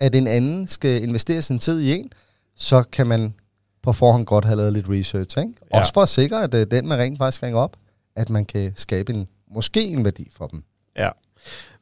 at 0.00 0.14
en 0.14 0.26
anden 0.26 0.66
skal 0.66 1.02
investere 1.02 1.42
sin 1.42 1.58
tid 1.58 1.80
i 1.80 1.92
en, 1.94 2.10
så 2.56 2.82
kan 2.92 3.06
man 3.06 3.34
på 3.82 3.92
forhånd 3.92 4.26
godt 4.26 4.44
have 4.44 4.56
lavet 4.56 4.72
lidt 4.72 4.86
research, 4.88 5.38
ikke? 5.38 5.52
Ja. 5.74 5.80
Også 5.80 5.92
for 5.94 6.02
at 6.02 6.08
sikre, 6.08 6.42
at 6.42 6.54
øh, 6.54 6.66
den, 6.70 6.88
man 6.88 6.98
rent 6.98 7.18
faktisk 7.18 7.42
ringer 7.42 7.60
op, 7.60 7.76
at 8.16 8.30
man 8.30 8.44
kan 8.44 8.72
skabe 8.76 9.12
en, 9.12 9.26
måske 9.54 9.82
en 9.84 10.04
værdi 10.04 10.28
for 10.36 10.46
dem. 10.46 10.62
Ja. 10.98 11.08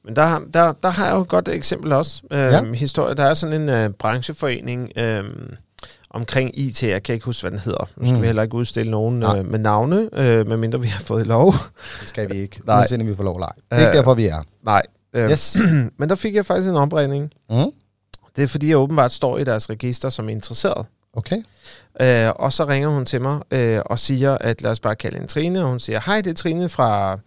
Men 0.05 0.17
der, 0.17 0.25
har- 0.27 0.43
der, 0.55 0.73
der 0.83 0.89
har 0.91 1.07
jeg 1.07 1.15
jo 1.15 1.21
et 1.21 1.29
godt 1.29 1.49
eksempel 1.49 1.93
også. 1.93 2.23
Øhm, 2.33 2.41
Ja. 2.67 2.73
historie. 2.73 3.15
Der 3.15 3.25
er 3.25 3.35
sådan 3.35 3.61
en 3.63 3.69
øh, 3.69 3.91
brancheforening 3.91 4.91
øhm, 4.99 5.55
omkring 6.11 6.59
IT. 6.59 6.83
Jeg 6.83 7.03
kan 7.03 7.13
ikke 7.13 7.25
huske, 7.25 7.43
hvad 7.43 7.51
den 7.51 7.59
hedder. 7.61 7.89
Nu 7.97 8.07
skal 8.07 8.15
Mm. 8.17 8.23
vi 8.23 8.27
heller 8.27 8.43
ikke 8.43 8.55
udstille 8.55 8.91
nogen 8.91 9.19
Nej. 9.19 9.39
øh, 9.39 9.51
med 9.51 9.59
navne, 9.59 10.09
øh, 10.13 10.47
medmindre 10.49 10.81
vi 10.81 10.89
har 10.89 11.01
fået 11.01 11.27
lov. 11.27 11.53
Det 12.01 12.09
skal 12.09 12.31
vi 12.31 12.37
ikke, 12.37 12.61
Nej. 12.67 12.77
uanset 12.79 13.01
om 13.01 13.07
vi 13.07 13.15
får 13.17 13.25
lov 13.25 13.39
lege. 13.39 13.53
Det 13.57 13.65
er 13.71 13.77
ikke 13.79 13.89
Øh, 13.91 13.95
derfor, 13.97 14.15
vi 14.15 14.27
er. 14.27 14.43
Nej. 14.65 14.83
Øh, 15.15 15.31
Yes. 15.31 15.57
Men 15.99 16.09
der 16.09 16.15
fik 16.15 16.35
jeg 16.35 16.47
faktisk 16.47 16.69
en 16.71 16.77
opregning. 16.77 17.31
Mm. 17.51 17.57
Det 18.37 18.43
er 18.43 18.47
fordi, 18.47 18.69
jeg 18.69 18.77
åbenbart 18.77 19.13
står 19.13 19.39
i 19.39 19.45
deres 19.45 19.71
register 19.71 20.11
som 20.11 20.29
interesseret. 20.29 20.87
Okay. 21.17 21.37
Øh, 22.01 22.31
og 22.37 22.53
så 22.53 22.65
ringer 22.69 22.89
hun 22.89 23.07
til 23.07 23.21
mig 23.21 23.41
øh, 23.51 23.81
og 23.87 23.99
siger, 23.99 24.39
at 24.39 24.63
lad 24.63 24.71
os 24.71 24.81
bare 24.81 24.97
kalde 24.97 25.17
hende 25.17 25.29
Trine. 25.33 25.63
Og 25.63 25.69
hun 25.69 25.81
siger, 25.81 26.01
hej, 26.07 26.21
det 26.21 26.31
er 26.31 26.35
Trine 26.35 26.69
fra... 26.69 27.19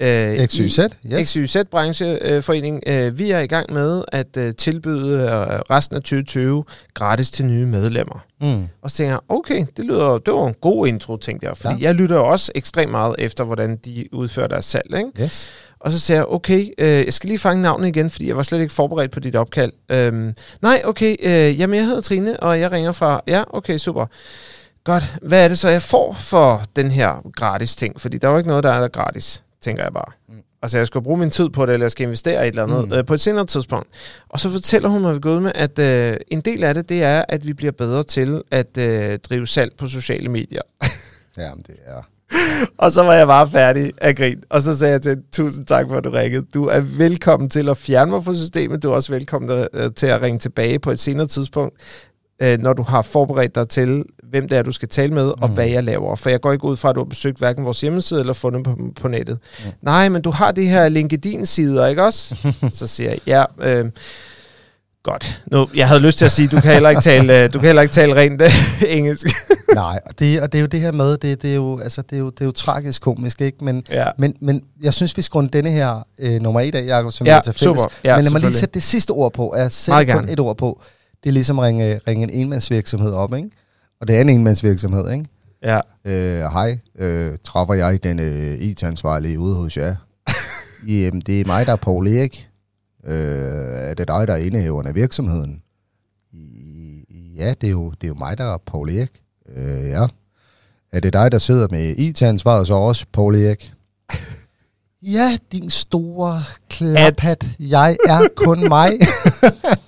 Øh, 0.00 0.46
XYZ, 0.46 0.78
yes. 1.12 1.28
XYZ 1.28 1.56
Brancheforening. 1.70 2.82
Øh, 2.86 3.18
vi 3.18 3.30
er 3.30 3.40
i 3.40 3.46
gang 3.46 3.72
med 3.72 4.02
at 4.12 4.36
øh, 4.38 4.54
tilbyde 4.54 5.18
øh, 5.20 5.28
resten 5.70 5.96
af 5.96 6.02
2020 6.02 6.64
gratis 6.94 7.30
til 7.30 7.44
nye 7.44 7.66
medlemmer. 7.66 8.24
Mm. 8.40 8.66
Og 8.82 8.90
så 8.90 8.96
tænker 8.96 9.12
jeg, 9.12 9.20
okay, 9.28 9.64
det 9.76 9.84
lyder 9.84 10.18
det 10.18 10.34
var 10.34 10.46
en 10.48 10.54
god 10.60 10.86
intro, 10.86 11.16
tænkte 11.16 11.46
jeg. 11.46 11.56
Fordi 11.56 11.74
Ja. 11.74 11.78
ja. 11.80 11.84
jeg 11.86 11.94
lytter 11.94 12.16
jo 12.16 12.28
også 12.28 12.52
ekstremt 12.54 12.90
meget 12.90 13.14
efter, 13.18 13.44
hvordan 13.44 13.76
de 13.76 14.08
udfører 14.12 14.46
deres 14.48 14.64
salg. 14.64 14.94
Ikke? 14.96 15.22
Yes. 15.24 15.50
Og 15.80 15.92
så 15.92 15.98
siger 16.00 16.16
jeg, 16.18 16.26
okay, 16.26 16.66
øh, 16.78 16.88
jeg 16.88 17.12
skal 17.12 17.28
lige 17.28 17.38
fange 17.38 17.62
navnet 17.62 17.88
igen, 17.88 18.10
fordi 18.10 18.28
jeg 18.28 18.36
var 18.36 18.42
slet 18.42 18.60
ikke 18.60 18.72
forberedt 18.72 19.10
på 19.10 19.20
dit 19.20 19.36
opkald. 19.36 19.72
Øhm, 19.90 20.34
nej, 20.62 20.82
okay, 20.84 21.16
øh, 21.22 21.60
jamen 21.60 21.76
jeg 21.76 21.84
hedder 21.84 22.00
Trine, 22.00 22.40
og 22.40 22.60
jeg 22.60 22.72
ringer 22.72 22.92
fra... 22.92 23.20
Ja, 23.26 23.42
okay, 23.50 23.78
super. 23.78 24.06
Godt, 24.84 25.14
hvad 25.22 25.44
er 25.44 25.48
det 25.48 25.58
så, 25.58 25.68
jeg 25.68 25.82
får 25.82 26.12
for 26.20 26.62
den 26.76 26.90
her 26.90 27.30
gratis 27.36 27.76
ting? 27.76 28.00
Fordi 28.00 28.18
der 28.18 28.28
er 28.28 28.32
jo 28.32 28.38
ikke 28.38 28.48
noget, 28.48 28.64
der 28.64 28.70
er 28.70 28.88
gratis, 28.88 29.42
tænker 29.62 29.82
jeg 29.82 29.92
bare. 29.92 30.12
Mm. 30.28 30.34
Altså, 30.62 30.78
jeg 30.78 30.86
skal 30.86 31.02
bruge 31.02 31.18
min 31.18 31.30
tid 31.30 31.48
på 31.48 31.66
det, 31.66 31.72
eller 31.72 31.84
jeg 31.84 31.90
skal 31.90 32.04
investere 32.06 32.44
i 32.44 32.48
et 32.48 32.48
eller 32.48 32.62
andet 32.62 32.88
Mm. 32.88 32.92
øh, 32.94 33.04
på 33.04 33.14
et 33.14 33.20
senere 33.20 33.46
tidspunkt. 33.46 33.88
Og 34.28 34.40
så 34.40 34.50
fortæller 34.50 34.88
hun 34.88 35.02
mig 35.02 35.12
ved 35.14 35.20
Gud 35.20 35.40
med, 35.40 35.52
at 35.54 35.78
øh, 35.78 36.16
en 36.28 36.40
del 36.40 36.64
af 36.64 36.74
det, 36.74 36.88
det 36.88 37.02
er, 37.02 37.24
at 37.28 37.46
vi 37.46 37.52
bliver 37.52 37.72
bedre 37.72 38.02
til 38.02 38.42
at 38.50 38.78
øh, 38.78 39.18
drive 39.18 39.46
salg 39.46 39.72
på 39.78 39.86
sociale 39.86 40.28
medier. 40.28 40.62
Jamen, 41.38 41.64
det 41.66 41.76
er... 41.86 42.02
Og 42.78 42.92
så 42.92 43.02
var 43.02 43.14
jeg 43.14 43.26
bare 43.26 43.50
færdig 43.50 43.92
af 43.98 44.16
grin. 44.16 44.42
Og 44.50 44.62
så 44.62 44.78
sagde 44.78 44.92
jeg 44.92 45.02
til 45.02 45.22
tusind 45.32 45.66
tak 45.66 45.86
for, 45.88 45.94
at 45.96 46.04
du 46.04 46.10
ringede. 46.10 46.46
Du 46.54 46.64
er 46.66 46.80
velkommen 46.80 47.50
til 47.50 47.68
at 47.68 47.76
fjerne 47.76 48.10
mig 48.10 48.24
fra 48.24 48.34
systemet. 48.34 48.82
Du 48.82 48.90
er 48.90 48.94
også 48.94 49.12
velkommen 49.12 49.66
øh, 49.72 49.92
til 49.96 50.06
at 50.06 50.22
ringe 50.22 50.38
tilbage 50.38 50.78
på 50.78 50.90
et 50.90 50.98
senere 50.98 51.26
tidspunkt, 51.26 51.76
øh, 52.40 52.58
når 52.58 52.72
du 52.72 52.82
har 52.82 53.02
forberedt 53.02 53.54
dig 53.54 53.68
til, 53.68 54.04
hvem 54.30 54.48
det 54.48 54.58
er, 54.58 54.62
du 54.62 54.72
skal 54.72 54.88
tale 54.88 55.14
med, 55.14 55.32
og 55.42 55.48
Mm. 55.48 55.54
hvad 55.54 55.66
jeg 55.66 55.84
laver. 55.84 56.16
For 56.16 56.30
jeg 56.30 56.40
går 56.40 56.52
ikke 56.52 56.64
ud 56.64 56.76
fra, 56.76 56.88
at 56.88 56.94
du 56.94 57.00
har 57.00 57.04
besøgt 57.04 57.38
hverken 57.38 57.64
vores 57.64 57.80
hjemmeside 57.80 58.20
eller 58.20 58.32
fundet 58.32 58.64
på, 58.64 58.76
på 59.00 59.08
nettet. 59.08 59.38
Mm. 59.64 59.70
Nej, 59.82 60.08
men 60.08 60.22
du 60.22 60.30
har 60.30 60.52
de 60.52 60.66
her 60.66 60.88
LinkedIn-sider, 60.88 61.86
ikke 61.86 62.04
også? 62.04 62.36
så 62.72 62.86
siger 62.86 63.10
jeg, 63.10 63.18
ja... 63.26 63.44
Øh, 63.70 63.84
Godt. 65.02 65.42
Nu, 65.46 65.68
jeg 65.74 65.88
havde 65.88 66.00
lyst 66.00 66.18
til 66.18 66.24
at 66.24 66.30
sige, 66.32 66.48
du 66.48 66.60
kan 66.60 66.72
heller 66.72 66.90
ikke 66.90 67.02
tale, 67.02 67.38
øh, 67.44 67.52
du 67.52 67.58
kan 67.58 67.66
heller 67.66 67.82
ikke 67.82 67.92
tale 67.92 68.14
rent 68.16 68.42
øh, 68.42 68.48
engelsk. 68.88 69.26
Nej, 69.74 70.00
og 70.06 70.18
det, 70.18 70.40
og 70.42 70.52
det 70.52 70.58
er 70.58 70.62
jo 70.62 70.66
det 70.66 70.80
her 70.80 70.92
med, 70.92 71.16
det, 71.16 71.42
det, 71.42 71.50
er, 71.50 71.54
jo, 71.54 71.78
altså, 71.80 72.02
det, 72.02 72.16
er, 72.16 72.20
jo, 72.20 72.30
det 72.30 72.40
er 72.40 72.44
jo 72.44 72.50
tragisk 72.50 73.02
komisk, 73.02 73.40
ikke? 73.40 73.64
Men, 73.64 73.82
ja. 73.90 74.06
men, 74.18 74.34
men 74.40 74.62
jeg 74.82 74.94
synes, 74.94 75.16
vi 75.16 75.22
skal 75.22 75.32
runde 75.36 75.50
denne 75.52 75.70
her 75.70 76.06
øh, 76.18 76.40
nummer 76.42 76.60
et 76.60 76.74
af, 76.74 76.86
Jacob, 76.86 77.12
som 77.12 77.26
Ja, 77.26 77.32
har 77.34 77.40
til 77.40 77.52
fælles. 77.52 77.78
super. 77.80 77.92
Ja, 78.04 78.16
men 78.16 78.24
lad 78.24 78.32
mig 78.32 78.40
lige 78.40 78.52
sætte 78.54 78.74
det 78.74 78.82
sidste 78.82 79.10
ord 79.10 79.32
på. 79.32 79.52
Jeg 79.54 79.60
Meget 79.60 79.72
sætter 79.72 80.14
kun 80.14 80.28
et 80.28 80.40
ord 80.40 80.56
på. 80.56 80.82
Det 81.22 81.30
er 81.30 81.32
ligesom 81.32 81.58
at 81.58 81.64
ringe, 81.64 82.00
ringe 82.08 82.22
en 82.22 82.30
enmandsvirksomhed 82.30 83.12
op, 83.12 83.34
ikke? 83.34 83.50
Og 84.00 84.08
det 84.08 84.16
er 84.16 84.20
en 84.20 84.28
enmandsvirksomhed, 84.28 85.12
ikke? 85.12 85.24
Ja. 85.62 85.80
Øh, 86.04 86.52
hej, 86.52 86.78
øh, 86.98 87.36
træffer 87.44 87.74
jeg 87.74 88.02
den 88.02 88.18
øh, 88.18 88.60
IT-ansvarlige 88.60 89.38
ude 89.38 89.54
hos 89.54 89.76
jer? 89.76 89.96
Jamen, 90.88 91.20
det 91.20 91.40
er 91.40 91.46
mig, 91.46 91.66
der 91.66 91.72
er 91.72 91.76
Paul 91.76 92.08
Erik. 92.08 92.48
Øh, 93.06 93.14
er 93.14 93.94
det 93.94 94.08
dig, 94.08 94.28
der 94.28 94.34
er 94.34 94.36
indehaveren 94.36 94.86
af 94.86 94.94
virksomheden? 94.94 95.62
Ja, 97.36 97.54
det 97.60 97.66
er 97.66 97.70
jo, 97.70 97.90
det 97.90 98.04
er 98.04 98.08
jo 98.08 98.14
mig, 98.14 98.38
der 98.38 98.44
er 98.44 98.58
Paul 98.66 98.90
Erik. 98.90 99.22
Øh, 99.56 99.88
ja. 99.88 100.06
Er 100.92 101.00
det 101.00 101.12
dig, 101.12 101.32
der 101.32 101.38
sidder 101.38 101.68
med 101.70 101.94
IT-ansvaret 101.96 102.66
så 102.66 102.74
også, 102.74 103.06
Paul 103.12 103.34
Erik? 103.34 103.72
Ja, 105.02 105.38
din 105.52 105.70
store 105.70 106.42
klaphat. 106.68 107.48
Jeg 107.58 107.96
er 108.06 108.28
kun 108.36 108.68
mig. 108.68 108.90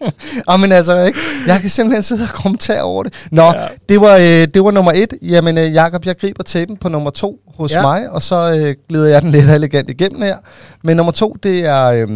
Og 0.47 0.61
men 0.61 0.73
altså, 0.73 1.03
ikke? 1.03 1.19
Jeg 1.47 1.61
kan 1.61 1.71
simpelthen 1.71 2.03
sidde 2.03 2.23
og 2.23 2.29
kommentere 2.29 2.83
over 2.83 3.03
det. 3.03 3.29
Nå, 3.31 3.43
ja. 3.43 3.67
Det, 3.89 4.01
var, 4.01 4.17
øh, 4.17 4.49
det 4.55 4.65
var 4.65 4.71
nummer 4.71 4.93
et. 4.95 5.15
Jamen, 5.23 5.59
øh, 5.59 5.73
Jakob, 5.73 6.07
jeg 6.07 6.19
griber 6.19 6.43
tæppen 6.43 6.77
på 6.77 6.89
nummer 6.89 7.11
to 7.11 7.41
hos 7.57 7.73
ja. 7.73 7.83
Mig, 7.83 8.11
og 8.11 8.23
så 8.23 8.55
øh, 8.59 8.75
glider 8.89 9.09
jeg 9.09 9.23
den 9.23 9.31
lidt 9.31 9.49
elegant 9.49 9.91
igennem 9.91 10.23
her. 10.23 10.37
Men 10.83 10.97
nummer 10.97 11.13
to, 11.13 11.37
det 11.43 11.65
er, 11.65 11.85
øh, 11.87 12.09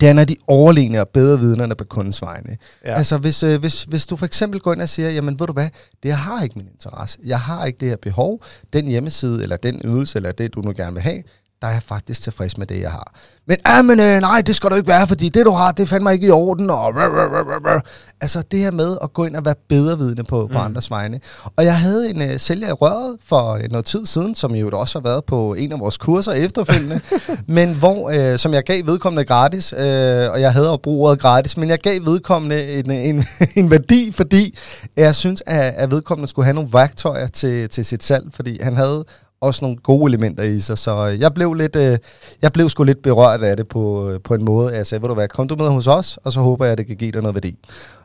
det 0.00 0.08
er 0.08 0.24
de 0.24 0.36
overlegne 0.46 1.00
og 1.00 1.08
bedre 1.08 1.38
vidnerne 1.38 1.74
på 1.74 1.84
kundens 1.84 2.22
vegne. 2.22 2.56
Ja. 2.84 2.94
Altså 2.94 3.18
hvis, 3.18 3.42
øh, 3.42 3.60
hvis, 3.60 3.82
hvis 3.82 4.06
du 4.06 4.16
for 4.16 4.26
eksempel 4.26 4.60
går 4.60 4.72
ind 4.72 4.82
og 4.82 4.88
siger, 4.88 5.10
jamen 5.10 5.40
ved 5.40 5.46
du 5.46 5.52
hvad, 5.52 5.68
det 6.02 6.12
har 6.12 6.42
ikke 6.42 6.54
min 6.58 6.68
interesse. 6.72 7.18
Jeg 7.24 7.38
har 7.38 7.64
ikke 7.64 7.78
det 7.80 7.88
her 7.88 7.96
behov. 8.02 8.44
Den 8.72 8.86
hjemmeside, 8.86 9.42
eller 9.42 9.56
den 9.56 9.80
ydelse, 9.84 10.18
eller 10.18 10.32
det 10.32 10.54
du 10.54 10.60
nu 10.60 10.72
gerne 10.76 10.92
vil 10.92 11.02
have, 11.02 11.22
der 11.62 11.68
er 11.68 11.72
jeg 11.72 11.82
faktisk 11.82 12.22
tilfreds 12.22 12.58
med 12.58 12.66
det, 12.66 12.80
jeg 12.80 12.90
har. 12.90 13.12
Men, 13.46 13.56
ah, 13.64 13.84
men 13.84 14.00
øh, 14.00 14.20
nej, 14.20 14.40
det 14.40 14.56
skal 14.56 14.70
du 14.70 14.74
ikke 14.74 14.88
være, 14.88 15.06
fordi 15.06 15.28
det, 15.28 15.46
du 15.46 15.50
har, 15.50 15.72
det 15.72 15.88
fandt 15.88 16.02
mig 16.02 16.12
ikke 16.14 16.26
i 16.26 16.30
orden. 16.30 16.70
Og, 16.70 16.76
rrr, 16.78 17.08
rrr, 17.08 17.42
rrr, 17.50 17.76
rrr. 17.76 17.80
Altså 18.20 18.42
det 18.50 18.58
her 18.58 18.70
med 18.70 18.98
at 19.02 19.12
gå 19.12 19.24
ind 19.24 19.36
og 19.36 19.44
være 19.44 19.54
bedre 19.68 19.98
vidne 19.98 20.24
på, 20.24 20.48
på 20.52 20.58
andres 20.58 20.90
vegne. 20.90 21.20
Og 21.56 21.64
jeg 21.64 21.78
havde 21.78 22.10
en 22.10 22.22
øh, 22.22 22.38
sælger 22.38 22.68
i 22.68 22.72
røret 22.72 23.16
for 23.26 23.52
øh, 23.52 23.70
noget 23.70 23.86
tid 23.86 24.06
siden, 24.06 24.34
som 24.34 24.54
jo 24.54 24.70
også 24.72 24.98
har 24.98 25.02
været 25.02 25.24
på 25.24 25.54
en 25.54 25.72
af 25.72 25.80
vores 25.80 25.98
kurser 25.98 26.32
efterfølgende, 26.32 27.00
men 27.46 27.74
hvor, 27.74 28.10
øh, 28.10 28.38
som 28.38 28.54
jeg 28.54 28.64
gav 28.64 28.86
vedkommende 28.86 29.24
gratis, 29.24 29.72
øh, 29.72 30.30
og 30.30 30.40
jeg 30.40 30.52
havde 30.52 30.70
at 30.70 30.82
bruge 30.82 31.08
ordet 31.08 31.20
gratis, 31.20 31.56
men 31.56 31.68
jeg 31.68 31.78
gav 31.78 32.00
vedkommende 32.04 32.68
en, 32.68 32.90
en, 32.90 33.24
en 33.56 33.70
værdi, 33.70 34.12
fordi 34.12 34.58
jeg 34.96 35.14
synes, 35.14 35.42
at, 35.46 35.74
at 35.76 35.90
vedkommende 35.90 36.28
skulle 36.28 36.44
have 36.44 36.54
nogle 36.54 36.70
værktøjer 36.72 37.26
til, 37.26 37.68
til 37.68 37.84
sit 37.84 38.04
salg, 38.04 38.24
fordi 38.34 38.62
han 38.62 38.76
havde 38.76 39.04
også 39.42 39.64
nogle 39.64 39.76
gode 39.76 40.10
elementer 40.10 40.42
i 40.42 40.60
sig, 40.60 40.78
så 40.78 41.08
øh, 41.08 41.20
jeg 41.20 41.34
blev 41.34 41.54
lidt, 41.54 41.76
øh, 41.76 41.98
jeg 42.42 42.52
blev 42.52 42.68
sgu 42.68 42.84
lidt 42.84 43.02
berørt 43.02 43.42
af 43.42 43.56
det 43.56 43.68
på, 43.68 44.10
øh, 44.10 44.20
på 44.20 44.34
en 44.34 44.44
måde. 44.44 44.76
Jeg 44.76 44.86
sagde, 44.86 45.02
ved 45.02 45.08
du 45.08 45.14
hvad, 45.14 45.28
kom 45.28 45.48
du 45.48 45.56
med 45.56 45.68
hos 45.68 45.86
os, 45.86 46.18
og 46.24 46.32
så 46.32 46.40
håber 46.40 46.64
jeg, 46.64 46.72
at 46.72 46.78
det 46.78 46.86
kan 46.86 46.96
give 46.96 47.12
dig 47.12 47.22
noget 47.22 47.34
værdi. 47.34 47.58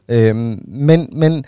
Øhm, 0.09 0.61
men, 0.67 1.09
men 1.11 1.45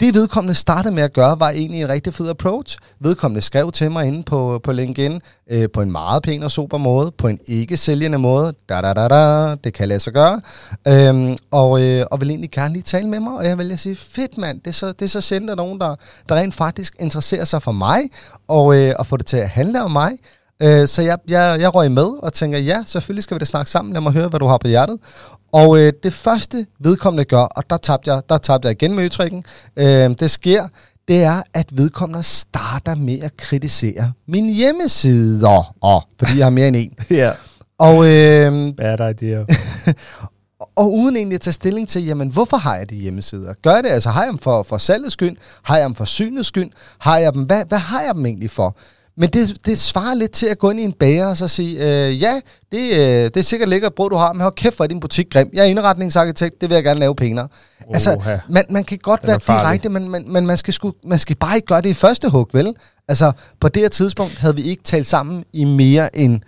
det 0.00 0.14
vedkommende 0.14 0.54
startede 0.54 0.94
med 0.94 1.02
at 1.02 1.12
gøre, 1.12 1.40
var 1.40 1.50
egentlig 1.50 1.80
en 1.80 1.88
rigtig 1.88 2.14
fed 2.14 2.28
approach. 2.28 2.78
Vedkommende 3.00 3.40
skrev 3.40 3.72
til 3.72 3.90
mig 3.90 4.06
inde 4.06 4.22
på, 4.22 4.60
på 4.64 4.72
LinkedIn, 4.72 5.20
øh, 5.50 5.68
på 5.74 5.82
en 5.82 5.92
meget 5.92 6.22
pæn 6.22 6.42
og 6.42 6.50
super 6.50 6.78
måde, 6.78 7.12
på 7.12 7.28
en 7.28 7.38
ikke 7.46 7.76
sælgende 7.76 8.18
måde. 8.18 8.54
Da, 8.68 8.80
da, 8.80 8.92
da, 8.92 9.08
da, 9.08 9.54
det 9.64 9.74
kan 9.74 9.88
lade 9.88 10.00
sig 10.00 10.12
gøre. 10.12 10.40
Øhm, 10.88 11.36
og, 11.50 11.82
øh, 11.82 12.06
og 12.10 12.20
vil 12.20 12.30
egentlig 12.30 12.50
gerne 12.50 12.72
lige 12.72 12.82
tale 12.82 13.08
med 13.08 13.20
mig, 13.20 13.32
og 13.32 13.44
jeg 13.44 13.58
vil 13.58 13.78
sige, 13.78 13.96
fedt 13.96 14.38
mand, 14.38 14.60
det 14.60 14.66
er 14.66 14.72
så, 14.72 14.86
det 14.86 15.02
er 15.02 15.08
så 15.08 15.20
sjældent, 15.20 15.50
at 15.50 15.56
nogen, 15.56 15.80
der, 15.80 15.94
der 16.28 16.34
rent 16.34 16.54
faktisk 16.54 16.96
interesserer 16.98 17.44
sig 17.44 17.62
for 17.62 17.72
mig, 17.72 18.00
og, 18.48 18.76
øh, 18.76 18.94
og 18.98 19.06
får 19.06 19.16
det 19.16 19.26
til 19.26 19.36
at 19.36 19.48
handle 19.48 19.82
om 19.82 19.90
mig. 19.90 20.12
Øh, 20.62 20.88
så 20.88 21.02
jeg, 21.02 21.18
jeg, 21.28 21.60
jeg 21.60 21.74
røg 21.74 21.92
med 21.92 22.04
og 22.22 22.32
tænker, 22.32 22.58
ja, 22.58 22.82
selvfølgelig 22.86 23.22
skal 23.22 23.34
vi 23.34 23.38
da 23.38 23.44
snakke 23.44 23.70
sammen. 23.70 23.92
Lad 23.92 24.00
mig 24.00 24.12
høre, 24.12 24.28
hvad 24.28 24.40
du 24.40 24.46
har 24.46 24.58
på 24.58 24.68
hjertet. 24.68 24.98
Og 25.52 25.78
øh, 25.78 25.92
det 26.02 26.12
første 26.12 26.66
vedkommende 26.80 27.24
gør, 27.24 27.42
og 27.42 27.70
der 27.70 27.76
tabte 27.76 28.12
jeg, 28.12 28.22
der 28.28 28.38
tabte 28.38 28.68
jeg 28.68 28.82
igen 28.82 28.94
med 28.94 29.04
øtrikken, 29.04 29.44
øh, 29.76 30.10
det 30.20 30.30
sker, 30.30 30.68
det 31.08 31.22
er, 31.22 31.42
at 31.54 31.66
vedkommende 31.72 32.22
starter 32.22 32.94
med 32.94 33.20
at 33.20 33.36
kritisere 33.36 34.12
min 34.28 34.54
hjemmeside, 34.54 35.46
og, 35.46 35.64
fordi 36.18 36.38
jeg 36.38 36.46
har 36.46 36.50
mere 36.50 36.68
end 36.68 36.76
en. 36.76 36.92
Ja. 37.16 37.32
Og, 37.78 38.06
øh, 38.06 38.74
Bad 38.76 39.10
idea. 39.10 39.44
og 40.76 40.94
uden 40.94 41.16
egentlig 41.16 41.34
at 41.34 41.40
tage 41.40 41.52
stilling 41.52 41.88
til, 41.88 42.04
jamen 42.04 42.28
hvorfor 42.28 42.56
har 42.56 42.76
jeg 42.76 42.90
de 42.90 42.94
hjemmesider? 42.94 43.54
Gør 43.62 43.80
det, 43.80 43.88
altså 43.88 44.10
har 44.10 44.22
jeg 44.22 44.30
dem 44.30 44.38
for, 44.38 44.62
for 44.62 44.78
salgets 44.78 45.12
skyld? 45.12 45.36
Har 45.62 45.76
jeg 45.76 45.84
dem 45.84 45.94
for 45.94 46.04
synets 46.04 46.48
skyld? 46.48 46.70
Har 46.98 47.18
jeg 47.18 47.32
dem, 47.32 47.42
hvad, 47.42 47.64
hvad 47.68 47.78
har 47.78 48.02
jeg 48.02 48.14
dem 48.14 48.26
egentlig 48.26 48.50
for? 48.50 48.76
Men 49.18 49.30
det, 49.30 49.66
det 49.66 49.78
svarer 49.78 50.14
lidt 50.14 50.32
til 50.32 50.46
at 50.46 50.58
gå 50.58 50.70
ind 50.70 50.80
i 50.80 50.82
en 50.82 50.92
bager 50.92 51.26
og 51.26 51.36
så 51.36 51.48
sige, 51.48 51.72
øh, 51.72 52.22
ja, 52.22 52.40
det, 52.72 52.92
øh, 52.92 53.24
det 53.24 53.36
er 53.36 53.42
sikkert 53.42 53.68
lækkert 53.68 53.94
brød, 53.94 54.10
du 54.10 54.16
har, 54.16 54.32
men 54.32 54.42
hold 54.42 54.54
kæft, 54.54 54.76
hvor 54.76 54.84
er 54.84 54.86
din 54.86 55.00
butik 55.00 55.26
grim. 55.30 55.50
Jeg 55.52 55.60
er 55.60 55.64
indretningsarkitekt, 55.64 56.60
det 56.60 56.68
vil 56.68 56.74
jeg 56.74 56.84
gerne 56.84 57.00
lave 57.00 57.14
pænere. 57.14 57.48
Oha. 57.80 57.94
Altså, 57.94 58.40
man, 58.48 58.64
man 58.70 58.84
kan 58.84 58.98
godt 58.98 59.22
Den 59.22 59.28
være 59.28 59.38
direkte, 59.38 59.88
men, 59.88 60.08
men, 60.08 60.32
men 60.32 60.46
man, 60.46 60.56
skal 60.56 60.74
sgu, 60.74 60.92
man 61.04 61.18
skal 61.18 61.36
bare 61.36 61.56
ikke 61.56 61.66
gøre 61.66 61.80
det 61.80 61.88
i 61.88 61.94
første 61.94 62.28
hug, 62.28 62.48
vel? 62.52 62.74
Altså, 63.08 63.32
på 63.60 63.68
det 63.68 63.82
her 63.82 63.88
tidspunkt 63.88 64.38
havde 64.38 64.56
vi 64.56 64.62
ikke 64.62 64.82
talt 64.82 65.06
sammen 65.06 65.44
i 65.52 65.64
mere 65.64 66.16
end 66.16 66.40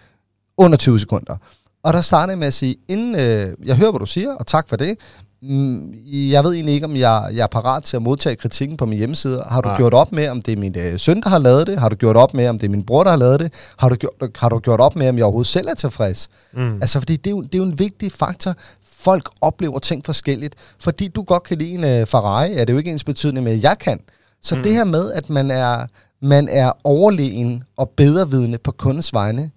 under 0.58 0.78
20 0.78 1.00
sekunder. 1.00 1.36
Og 1.82 1.92
der 1.92 2.00
startede 2.00 2.30
jeg 2.30 2.38
med 2.38 2.46
at 2.46 2.54
sige, 2.54 2.76
inden 2.88 3.14
øh, 3.14 3.54
jeg 3.64 3.76
hører, 3.76 3.90
hvad 3.90 4.00
du 4.00 4.06
siger, 4.06 4.34
og 4.34 4.46
tak 4.46 4.68
for 4.68 4.76
det, 4.76 4.98
jeg 5.42 6.44
ved 6.44 6.52
egentlig 6.52 6.74
ikke, 6.74 6.84
om 6.84 6.96
jeg, 6.96 7.30
jeg 7.34 7.42
er 7.42 7.46
parat 7.46 7.82
til 7.82 7.96
at 7.96 8.02
modtage 8.02 8.36
kritikken 8.36 8.76
på 8.76 8.86
min 8.86 8.98
hjemmeside. 8.98 9.44
Har 9.48 9.60
du 9.60 9.68
Nej. 9.68 9.76
gjort 9.76 9.94
op 9.94 10.12
med, 10.12 10.28
om 10.28 10.42
det 10.42 10.52
er 10.52 10.56
min 10.56 10.78
øh, 10.78 10.98
søn, 10.98 11.22
der 11.22 11.28
har 11.28 11.38
lavet 11.38 11.66
det? 11.66 11.78
Har 11.78 11.88
du 11.88 11.96
gjort 11.96 12.16
op 12.16 12.34
med, 12.34 12.48
om 12.48 12.58
det 12.58 12.66
er 12.66 12.70
min 12.70 12.86
bror, 12.86 13.04
der 13.04 13.10
har 13.10 13.16
lavet 13.16 13.40
det? 13.40 13.52
Har 13.78 13.88
du 13.88 13.94
gjort, 13.94 14.12
har 14.36 14.48
du 14.48 14.58
gjort 14.58 14.80
op 14.80 14.96
med, 14.96 15.08
om 15.08 15.16
jeg 15.16 15.24
overhovedet 15.24 15.48
selv 15.48 15.68
er 15.68 15.74
tilfreds? 15.74 16.28
Mm. 16.52 16.74
Altså, 16.74 16.98
fordi 16.98 17.16
det 17.16 17.26
er, 17.26 17.30
jo, 17.30 17.42
det 17.42 17.54
er 17.54 17.58
jo 17.58 17.64
en 17.64 17.78
vigtig 17.78 18.12
faktor. 18.12 18.54
Folk 18.98 19.30
oplever 19.40 19.78
ting 19.78 20.04
forskelligt. 20.04 20.54
Fordi 20.78 21.08
du 21.08 21.22
godt 21.22 21.42
kan 21.42 21.58
lide 21.58 21.70
en 21.70 21.84
øh, 21.84 22.06
Ferrari, 22.06 22.52
er 22.52 22.64
det 22.64 22.72
jo 22.72 22.78
ikke 22.78 22.90
ens 22.90 23.04
betydning 23.04 23.44
med, 23.44 23.52
at 23.52 23.62
jeg 23.62 23.76
kan. 23.80 24.00
Så 24.42 24.56
mm. 24.56 24.62
det 24.62 24.72
her 24.72 24.84
med, 24.84 25.12
at 25.12 25.30
man 25.30 25.50
er, 25.50 25.86
man 26.22 26.48
er 26.48 26.72
overlegen 26.84 27.62
og 27.76 27.90
bedrevidende 27.96 28.58
på 28.58 28.72
kundens 28.72 29.12
vegne, 29.12 29.50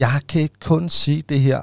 jeg 0.00 0.20
kan 0.28 0.40
ikke 0.40 0.60
kun 0.64 0.88
sige 0.88 1.22
det 1.28 1.40
her. 1.40 1.60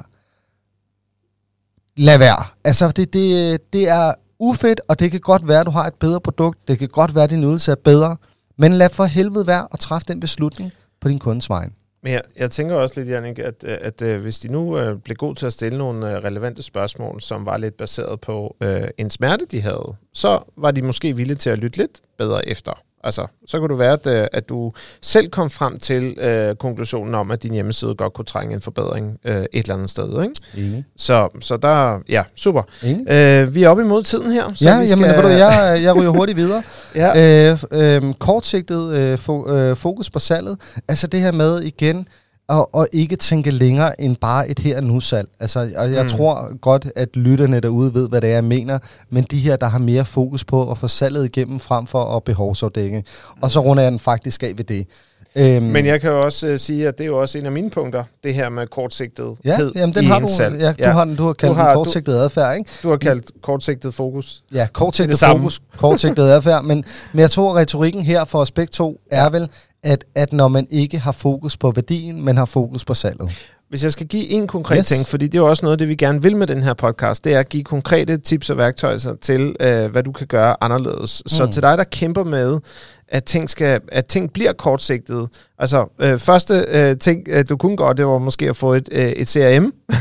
Lad 1.97 2.17
være. 2.19 2.45
Altså, 2.63 2.91
det, 2.91 3.13
det, 3.13 3.73
det 3.73 3.89
er 3.89 4.13
ufedt, 4.39 4.81
og 4.87 4.99
det 4.99 5.11
kan 5.11 5.19
godt 5.19 5.47
være, 5.47 5.59
at 5.59 5.65
du 5.65 5.71
har 5.71 5.87
et 5.87 5.93
bedre 5.93 6.21
produkt. 6.21 6.67
Det 6.67 6.79
kan 6.79 6.87
godt 6.87 7.15
være, 7.15 7.23
at 7.23 7.29
din 7.29 7.43
ydelse 7.43 7.71
er 7.71 7.75
bedre. 7.75 8.17
Men 8.57 8.73
lad 8.73 8.89
for 8.89 9.05
helvede 9.05 9.47
være 9.47 9.67
at 9.73 9.79
træffe 9.79 10.05
den 10.07 10.19
beslutning 10.19 10.71
på 11.01 11.09
din 11.09 11.19
kundes 11.19 11.49
vej. 11.49 11.69
Men 12.03 12.13
jeg, 12.13 12.21
jeg 12.37 12.51
tænker 12.51 12.75
også 12.75 12.99
lidt, 12.99 13.09
Jannik, 13.09 13.39
at, 13.39 13.55
øh, 13.63 13.77
at, 13.81 14.01
at 14.01 14.19
hvis 14.19 14.39
de 14.39 14.51
nu 14.51 14.77
øh, 14.77 14.97
blev 14.97 15.15
god 15.15 15.35
til 15.35 15.45
at 15.45 15.53
stille 15.53 15.77
nogle 15.77 16.11
øh, 16.11 16.23
relevante 16.23 16.61
spørgsmål, 16.61 17.21
som 17.21 17.45
var 17.45 17.57
lidt 17.57 17.77
baseret 17.77 18.21
på 18.21 18.55
øh, 18.61 18.87
en 18.97 19.09
smerte, 19.09 19.45
de 19.51 19.61
havde, 19.61 19.95
så 20.13 20.39
var 20.57 20.71
de 20.71 20.81
måske 20.81 21.15
villige 21.15 21.37
til 21.37 21.49
at 21.49 21.59
lytte 21.59 21.77
lidt 21.77 22.01
bedre 22.17 22.47
efter. 22.47 22.81
Altså, 23.03 23.27
så 23.47 23.59
kunne 23.59 23.69
det 23.69 23.77
være, 23.79 23.93
at, 23.93 24.07
øh, 24.07 24.27
at 24.31 24.49
du 24.49 24.73
selv 25.01 25.29
kom 25.29 25.49
frem 25.49 25.79
til 25.79 26.17
øh, 26.19 26.55
konklusionen 26.55 27.15
om, 27.15 27.31
at 27.31 27.43
din 27.43 27.53
hjemmeside 27.53 27.95
godt 27.95 28.13
kunne 28.13 28.25
trænge 28.25 28.53
en 28.55 28.61
forbedring 28.61 29.17
øh, 29.25 29.35
et 29.35 29.47
eller 29.53 29.73
andet 29.75 29.89
sted. 29.89 30.23
Ikke? 30.23 30.35
Enig. 30.67 30.85
Så, 30.97 31.29
så 31.41 31.57
der, 31.57 31.99
ja, 32.09 32.23
super. 32.35 32.61
Enig. 32.83 33.11
Øh, 33.11 33.55
vi 33.55 33.63
er 33.63 33.69
oppe 33.69 33.83
imod 33.83 34.03
tiden 34.03 34.31
her. 34.31 34.53
Så 34.53 34.65
Ja, 34.65 34.79
vi 34.81 34.85
jamen, 34.87 35.09
ved 35.09 35.21
du, 35.23 35.27
jeg, 35.27 35.79
jeg 35.83 35.95
ryger 35.95 36.09
hurtigt 36.09 36.37
videre. 36.37 36.63
ja. 36.95 37.51
Øh, 37.51 37.57
øh, 37.71 38.13
kortsigtet 38.13 38.97
øh, 38.97 39.13
fo- 39.13 39.51
øh, 39.51 39.75
fokus 39.75 40.09
på 40.09 40.19
salget. 40.19 40.57
Altså 40.87 41.07
det 41.07 41.19
her 41.19 41.31
med 41.31 41.61
igen 41.61 42.07
at, 42.51 42.65
at 42.81 42.87
ikke 42.93 43.15
tænke 43.15 43.51
længere 43.51 44.01
end 44.01 44.15
bare 44.15 44.49
et 44.49 44.59
her 44.59 44.77
og 44.77 44.83
nu 44.83 44.99
salg. 44.99 45.27
Altså, 45.39 45.59
og 45.77 45.91
jeg 45.93 46.03
Mm. 46.03 46.09
tror 46.09 46.57
godt, 46.61 46.87
at 46.95 47.09
lytterne 47.15 47.59
derude 47.59 47.93
ved, 47.93 48.09
hvad 48.09 48.21
det 48.21 48.29
er, 48.29 48.33
jeg 48.33 48.43
mener. 48.43 48.79
Men 49.09 49.23
de 49.31 49.37
her, 49.39 49.55
der 49.55 49.67
har 49.67 49.79
mere 49.79 50.05
fokus 50.05 50.43
på 50.45 50.71
at 50.71 50.77
få 50.77 50.87
salget 50.87 51.25
igennem 51.25 51.59
frem 51.59 51.87
for 51.87 52.03
at 52.15 52.23
behovsafdække. 52.23 53.03
Og 53.41 53.51
så 53.51 53.59
runder 53.59 53.83
jeg 53.83 53.91
den 53.91 53.99
faktisk 53.99 54.43
af 54.43 54.51
ved 54.57 54.63
det. 54.65 54.87
Øhm, 55.35 55.65
Men 55.65 55.85
jeg 55.85 56.01
kan 56.01 56.09
jo 56.09 56.19
også 56.21 56.47
øh, 56.47 56.59
sige, 56.59 56.87
at 56.87 56.97
det 56.97 57.03
er 57.03 57.07
jo 57.07 57.21
også 57.21 57.37
en 57.37 57.45
af 57.45 57.51
mine 57.51 57.69
punkter, 57.69 58.03
det 58.23 58.33
her 58.33 58.49
med 58.49 58.67
kortsigtet 58.67 59.35
Ja, 59.45 59.57
jamen 59.75 59.95
den 59.95 60.05
har 60.05 60.19
du, 60.19 60.27
salg. 60.27 60.59
ja, 60.59 60.71
du, 60.85 60.91
har, 60.91 61.05
den, 61.05 61.15
du 61.15 61.25
har 61.25 61.33
kaldt 61.33 61.49
Du 61.49 61.53
du 61.53 61.57
har- 61.61 61.67
har, 61.67 61.73
kortsigtet 61.73 62.13
adfærd, 62.13 62.55
ikke? 62.57 62.69
du 62.83 62.89
har 62.89 62.97
kaldt 62.97 63.31
kortsigtet 63.41 63.93
fokus. 63.93 64.43
Ja, 64.53 64.57
Det 64.59 64.65
det 64.67 64.73
kortsigtet 64.73 65.17
samme. 65.19 65.41
fokus, 65.41 65.59
kortsigtet 65.77 66.23
adfærd. 66.23 66.63
Men, 66.63 66.83
men 67.13 67.19
jeg 67.19 67.31
tror, 67.31 67.51
at 67.51 67.55
retorikken 67.57 68.01
her 68.03 68.25
for 68.25 68.39
os 68.39 68.51
begge 68.51 68.71
to 68.71 68.99
er 69.11 69.29
vel, 69.29 69.49
at, 69.83 70.05
at 70.15 70.33
når 70.33 70.47
man 70.47 70.67
ikke 70.69 70.99
har 70.99 71.11
fokus 71.11 71.57
på 71.57 71.71
værdien, 71.71 72.25
men 72.25 72.37
har 72.37 72.45
fokus 72.45 72.85
på 72.85 72.93
salget. 72.93 73.31
Hvis 73.69 73.83
jeg 73.83 73.91
skal 73.91 74.07
give 74.07 74.29
en 74.29 74.47
konkret 74.47 74.77
yes. 74.79 74.87
Ting, 74.87 75.07
fordi 75.07 75.25
det 75.27 75.37
er 75.37 75.41
jo 75.41 75.49
også 75.49 75.65
noget, 75.65 75.79
det 75.79 75.89
vi 75.89 75.95
gerne 75.95 76.21
vil 76.21 76.35
med 76.35 76.47
den 76.47 76.63
her 76.63 76.73
podcast, 76.73 77.23
det 77.23 77.33
er 77.33 77.39
at 77.39 77.49
give 77.49 77.63
konkrete 77.63 78.17
tips 78.17 78.49
og 78.49 78.57
værktøjer 78.57 79.15
til, 79.21 79.55
øh, 79.59 79.91
hvad 79.91 80.03
du 80.03 80.11
kan 80.11 80.27
gøre 80.27 80.55
anderledes. 80.61 81.21
Mm. 81.25 81.29
Så 81.29 81.47
til 81.47 81.63
dig, 81.63 81.77
der 81.77 81.83
kæmper 81.83 82.23
med, 82.23 82.59
at 83.07 83.23
ting, 83.23 83.49
skal, 83.49 83.81
at 83.91 84.05
ting 84.05 84.33
bliver 84.33 84.53
kortsigtede. 84.53 85.27
Altså, 85.59 85.85
øh, 85.99 86.17
første 86.17 86.65
øh, 86.67 86.97
ting, 86.97 87.27
øh, 87.29 87.45
du 87.49 87.57
kunne 87.57 87.77
gøre, 87.77 87.93
det 87.93 88.07
var 88.07 88.17
måske 88.17 88.49
at 88.49 88.55
få 88.55 88.73
et, 88.73 88.89
øh, 88.91 89.09
et 89.09 89.29
CRM, 89.29 89.73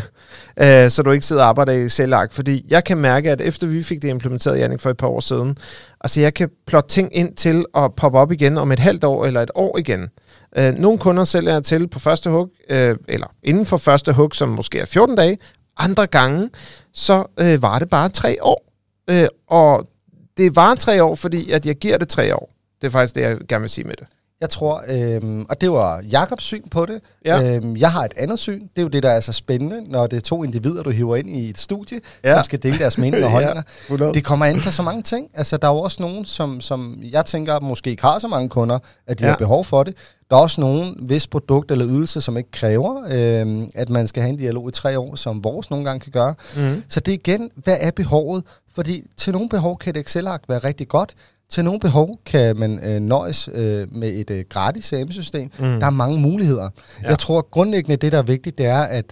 øh, 0.57 0.91
så 0.91 1.03
du 1.03 1.11
ikke 1.11 1.27
sidder 1.27 1.43
og 1.43 1.49
arbejder 1.49 1.73
i 1.73 1.85
Excel-ark. 1.85 2.33
Fordi 2.33 2.67
jeg 2.69 2.85
kan 2.85 2.99
mærke, 2.99 3.31
at 3.31 3.41
efter 3.41 3.67
vi 3.67 3.83
fik 3.83 4.03
det 4.03 4.09
implementeret, 4.09 4.59
Jannik, 4.59 4.81
for 4.81 4.91
et 4.91 4.97
par 4.97 5.07
år 5.07 5.21
siden, 5.21 5.59
altså 6.01 6.21
jeg 6.21 6.35
kan 6.35 6.51
plotte 6.67 6.89
ting 6.89 7.17
ind 7.17 7.37
til 7.37 7.65
at 7.77 7.95
poppe 7.95 8.19
op 8.19 8.33
igen 8.33 8.59
om 8.59 8.73
et 8.73 8.79
halvt 8.79 9.05
år 9.05 9.27
eller 9.27 9.43
et 9.43 9.51
år 9.55 9.79
igen. 9.79 10.09
Øh, 10.57 10.75
nogle 10.75 10.99
kunder 10.99 11.25
sælger 11.25 11.53
jeg 11.53 11.65
til 11.65 11.89
på 11.89 11.99
første 11.99 12.31
hug, 12.31 12.51
øh, 12.71 12.97
eller 13.09 13.27
inden 13.43 13.67
for 13.67 13.77
første 13.77 14.13
hug, 14.13 14.35
som 14.35 14.49
måske 14.49 14.79
er 14.79 14.85
14 14.85 15.17
dage. 15.17 15.39
Andre 15.77 16.07
gange, 16.07 16.51
så 16.95 17.25
øh, 17.39 17.63
var 17.63 17.79
det 17.79 17.91
bare 17.91 18.09
tre 18.09 18.37
år. 18.43 18.65
Øh, 19.11 19.27
og 19.49 19.89
det 20.37 20.57
var 20.57 20.75
tre 20.75 21.05
år, 21.05 21.15
fordi 21.15 21.51
at 21.51 21.67
jeg 21.67 21.77
giver 21.77 21.99
det 21.99 22.09
tre 22.09 22.35
år. 22.35 22.51
Det 22.81 22.87
er 22.87 22.91
faktisk 22.91 23.15
det, 23.15 23.21
jeg 23.21 23.39
gerne 23.49 23.61
vil 23.61 23.71
sige 23.71 23.85
med 23.85 23.95
det. 23.97 24.07
Jeg 24.41 24.51
tror, 24.51 24.83
øhm, 24.89 25.47
og 25.49 25.61
det 25.61 25.71
var 25.73 26.03
Jakobs 26.13 26.45
syn 26.45 26.69
på 26.69 26.87
det. 26.87 27.01
Ja. 27.25 27.57
Øhm, 27.57 27.77
jeg 27.77 27.93
har 27.93 28.05
et 28.05 28.13
andet 28.17 28.39
syn. 28.39 28.61
Det 28.63 28.69
er 28.77 28.83
jo 28.83 28.89
det, 28.89 29.03
der 29.03 29.11
er 29.11 29.21
så 29.21 29.33
spændende, 29.33 29.91
når 29.91 30.07
det 30.07 30.17
er 30.17 30.21
to 30.21 30.45
individer, 30.45 30.83
du 30.83 30.91
hiver 30.91 31.17
ind 31.17 31.31
i 31.31 31.51
et 31.51 31.59
studie, 31.59 32.01
Ja. 32.25 32.29
ja. 32.31 32.35
som 32.37 32.45
skal 32.45 32.63
dele 32.63 32.79
deres 32.79 32.99
meninger 32.99 33.27
og 33.27 33.33
Ja. 33.41 33.47
holdninger. 33.47 33.63
100. 33.87 34.15
Det 34.15 34.25
kommer 34.25 34.47
an 34.47 34.61
på 34.61 34.71
så 34.71 34.83
mange 34.83 35.03
ting. 35.03 35.29
Altså, 35.35 35.57
der 35.57 35.69
er 35.69 35.73
jo 35.73 35.79
også 35.79 36.03
nogen, 36.03 36.25
som, 36.25 36.61
som 36.61 36.99
jeg 37.03 37.27
tænker 37.27 37.61
måske 37.61 37.91
ikke 37.91 38.03
har 38.03 38.19
så 38.19 38.29
mange 38.29 38.49
kunder, 38.49 38.79
at 39.07 39.19
de 39.19 39.25
Ja. 39.25 39.27
ja. 39.29 39.33
har 39.33 39.39
behov 39.39 39.65
for 39.65 39.83
det. 39.83 39.95
Der 40.31 40.37
er 40.37 40.41
også 40.41 40.61
nogen, 40.61 40.97
hvis 41.01 41.27
produkt 41.27 41.71
eller 41.71 41.87
ydelse, 41.89 42.21
som 42.21 42.37
ikke 42.37 42.51
kræver, 42.51 43.03
øhm, 43.11 43.69
at 43.75 43.89
man 43.89 44.07
skal 44.07 44.23
have 44.23 44.31
en 44.33 44.39
dialog 44.39 44.69
i 44.69 44.73
tre 44.73 44.99
år, 44.99 45.17
som 45.17 45.45
vores 45.45 45.71
nogle 45.71 45.85
gange 45.85 46.01
kan 46.01 46.13
gøre. 46.13 46.35
Mm. 46.57 46.83
Så 46.89 47.01
det 47.01 47.13
er 47.15 47.19
igen, 47.25 47.51
hvad 47.55 47.77
er 47.81 47.91
behovet? 47.91 48.45
Fordi 48.75 49.05
til 49.17 49.33
nogle 49.33 49.49
behov 49.49 49.79
kan 49.79 49.97
et 49.97 50.01
Excel-ark 50.01 50.43
være 50.49 50.59
rigtig 50.59 50.89
godt. 50.89 51.15
Til 51.51 51.65
nogle 51.65 51.81
behov 51.81 52.19
kan 52.27 52.57
man 52.57 52.85
øh, 52.85 53.01
nøjes 53.01 53.49
øh, 53.53 53.95
med 53.95 54.09
et 54.09 54.31
øh, 54.31 54.45
gratis 54.49 54.85
CRM-system. 54.85 55.51
Mm. 55.59 55.65
Der 55.81 55.87
er 55.87 55.91
mange 55.91 56.21
muligheder. 56.21 56.69
Ja. 57.03 57.09
Jeg 57.09 57.19
tror 57.19 57.49
grundlæggende, 57.51 57.97
det 57.97 58.13
der 58.13 58.19
er 58.19 58.23
vigtigt, 58.23 58.59
det 58.59 58.67
er, 58.67 58.83
at 58.83 59.05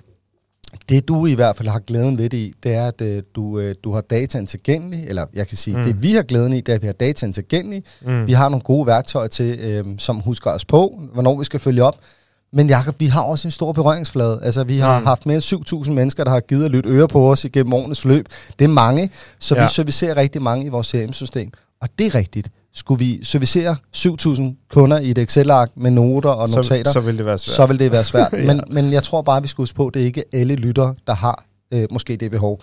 Det 0.88 1.08
du 1.08 1.26
i 1.26 1.34
hvert 1.34 1.56
fald 1.56 1.68
har 1.68 1.78
glæden 1.78 2.16
lidt 2.16 2.32
i, 2.34 2.54
det 2.62 2.74
er, 2.74 2.88
at 2.88 3.00
øh, 3.00 3.22
du, 3.34 3.58
øh, 3.58 3.74
du 3.84 3.92
har 3.92 4.00
dataen 4.00 4.46
tilgængelig, 4.46 5.08
eller 5.08 5.26
jeg 5.34 5.48
kan 5.48 5.56
sige, 5.56 5.76
mm. 5.76 5.82
det 5.84 6.02
vi 6.02 6.12
har 6.12 6.22
glæden 6.22 6.52
i, 6.52 6.60
det 6.60 6.68
er, 6.68 6.74
at 6.76 6.82
vi 6.82 6.86
har 6.86 6.92
dataen 6.92 7.32
tilgængelig. 7.32 7.82
Mm. 8.02 8.26
Vi 8.26 8.32
har 8.32 8.48
nogle 8.48 8.62
gode 8.62 8.86
værktøjer 8.86 9.28
til, 9.28 9.58
øh, 9.58 9.84
som 9.98 10.16
husker 10.16 10.50
os 10.50 10.64
på, 10.64 11.00
hvornår 11.12 11.38
vi 11.38 11.44
skal 11.44 11.60
følge 11.60 11.82
op. 11.82 11.96
Men 12.52 12.68
Jacob, 12.68 12.94
vi 12.98 13.06
har 13.06 13.22
også 13.22 13.48
en 13.48 13.52
stor 13.52 13.72
berøringsflade. 13.72 14.40
Altså, 14.42 14.64
vi 14.64 14.78
har 14.78 14.98
mm. 14.98 15.06
haft 15.06 15.26
mere 15.26 15.34
end 15.34 15.84
7.000 15.84 15.90
mennesker, 15.90 16.24
der 16.24 16.30
har 16.30 16.40
givet 16.40 16.64
at 16.64 16.70
lytte 16.70 16.88
øre 16.88 17.08
på 17.08 17.30
os 17.30 17.44
igennem 17.44 17.72
årenes 17.72 18.04
løb. 18.04 18.28
Det 18.58 18.64
er 18.64 18.68
mange, 18.68 19.10
så 19.38 19.54
ja. 19.54 19.62
vi 19.62 19.68
servicerer 19.70 20.16
rigtig 20.16 20.42
mange 20.42 20.66
i 20.66 20.68
vores 20.68 20.86
CRM-system. 20.86 21.50
Og 21.82 21.88
det 21.98 22.06
er 22.06 22.14
rigtigt. 22.14 22.48
Skulle 22.74 22.98
vi 22.98 23.24
servicere 23.24 23.76
7.000 23.96 24.42
kunder 24.70 24.98
i 24.98 25.10
et 25.10 25.18
Excel-ark 25.18 25.70
med 25.76 25.90
noter 25.90 26.30
og 26.30 26.48
notater, 26.48 26.84
så, 26.84 26.92
så 26.92 27.00
vil 27.00 27.18
det 27.18 27.26
være 27.26 27.38
svært. 27.38 27.54
Så 27.54 27.66
vil 27.66 27.78
det 27.78 27.92
være 27.92 28.04
svært. 28.04 28.32
ja. 28.32 28.46
men, 28.46 28.60
men 28.70 28.92
jeg 28.92 29.02
tror 29.02 29.22
bare, 29.22 29.42
vi 29.42 29.48
skal 29.48 29.62
huske 29.62 29.76
på, 29.76 29.86
at 29.86 29.94
det 29.94 30.02
er 30.02 30.06
ikke 30.06 30.24
alle 30.32 30.54
lyttere, 30.54 30.94
der 31.06 31.14
har 31.14 31.44
øh, 31.72 31.88
måske 31.90 32.16
det 32.16 32.30
behov. 32.30 32.60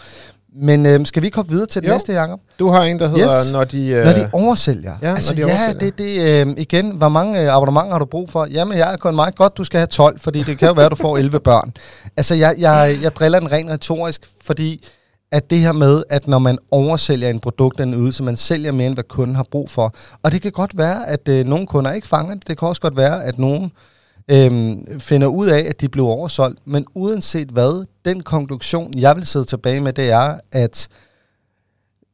Men 0.61 0.85
øh, 0.85 1.05
skal 1.05 1.23
vi 1.23 1.29
komme 1.29 1.51
videre 1.51 1.65
til 1.65 1.81
det 1.81 1.91
næste, 1.91 2.13
Jacob? 2.13 2.39
Du 2.59 2.69
har 2.69 2.81
en, 2.83 2.99
der 2.99 3.07
hedder, 3.07 3.39
yes. 3.43 3.51
når 3.51 3.63
de... 3.63 3.87
Øh... 3.87 4.05
Når 4.05 4.13
de 4.13 4.29
oversælger. 4.33 4.93
Ja, 5.01 5.09
altså, 5.09 5.33
de 5.33 5.43
oversælger. 5.43 5.67
ja 5.67 5.85
det, 5.85 5.97
det 5.97 6.47
øh, 6.47 6.53
igen, 6.57 6.89
hvor 6.89 7.09
mange 7.09 7.41
øh, 7.41 7.55
abonnementer 7.55 7.91
har 7.91 7.99
du 7.99 8.05
brug 8.05 8.29
for? 8.29 8.47
Jamen, 8.51 8.77
jeg 8.77 8.93
er 8.93 8.97
kun 8.97 9.15
meget 9.15 9.35
godt, 9.35 9.57
du 9.57 9.63
skal 9.63 9.77
have 9.77 9.87
12, 9.87 10.19
fordi 10.19 10.43
det 10.43 10.57
kan 10.57 10.67
jo 10.67 10.73
være, 10.73 10.85
at 10.85 10.91
du 10.91 10.95
får 10.95 11.17
11 11.17 11.39
børn. 11.39 11.73
Altså, 12.17 12.35
jeg, 12.35 12.55
jeg, 12.57 12.99
jeg 13.01 13.15
driller 13.15 13.39
den 13.39 13.51
rent 13.51 13.69
retorisk, 13.69 14.21
fordi 14.45 14.85
at 15.31 15.49
det 15.49 15.59
her 15.59 15.71
med, 15.71 16.03
at 16.09 16.27
når 16.27 16.39
man 16.39 16.57
oversælger 16.71 17.29
en 17.29 17.39
produkt 17.39 17.79
eller 17.79 17.97
en 17.97 18.03
ydelse, 18.03 18.23
man 18.23 18.37
sælger 18.37 18.71
mere, 18.71 18.87
end 18.87 18.95
hvad 18.95 19.03
kunden 19.03 19.35
har 19.35 19.45
brug 19.51 19.69
for. 19.69 19.95
Og 20.23 20.31
det 20.31 20.41
kan 20.41 20.51
godt 20.51 20.77
være, 20.77 21.07
at 21.09 21.27
øh, 21.27 21.45
nogle 21.45 21.67
kunder 21.67 21.91
ikke 21.91 22.07
fanger 22.07 22.33
det. 22.33 22.47
Det 22.47 22.57
kan 22.57 22.67
også 22.67 22.81
godt 22.81 22.97
være, 22.97 23.23
at 23.23 23.39
nogen 23.39 23.71
øhm, 24.31 24.99
finder 24.99 25.27
ud 25.27 25.47
af, 25.47 25.59
at 25.69 25.81
de 25.81 25.89
bliver 25.89 26.07
oversolgt. 26.07 26.59
Men 26.65 26.85
uanset 26.93 27.47
hvad, 27.47 27.85
den 28.05 28.23
konklusion, 28.23 28.93
jeg 28.97 29.15
vil 29.15 29.25
sidde 29.25 29.45
tilbage 29.45 29.81
med, 29.81 29.93
det 29.93 30.09
er, 30.09 30.39
at 30.51 30.87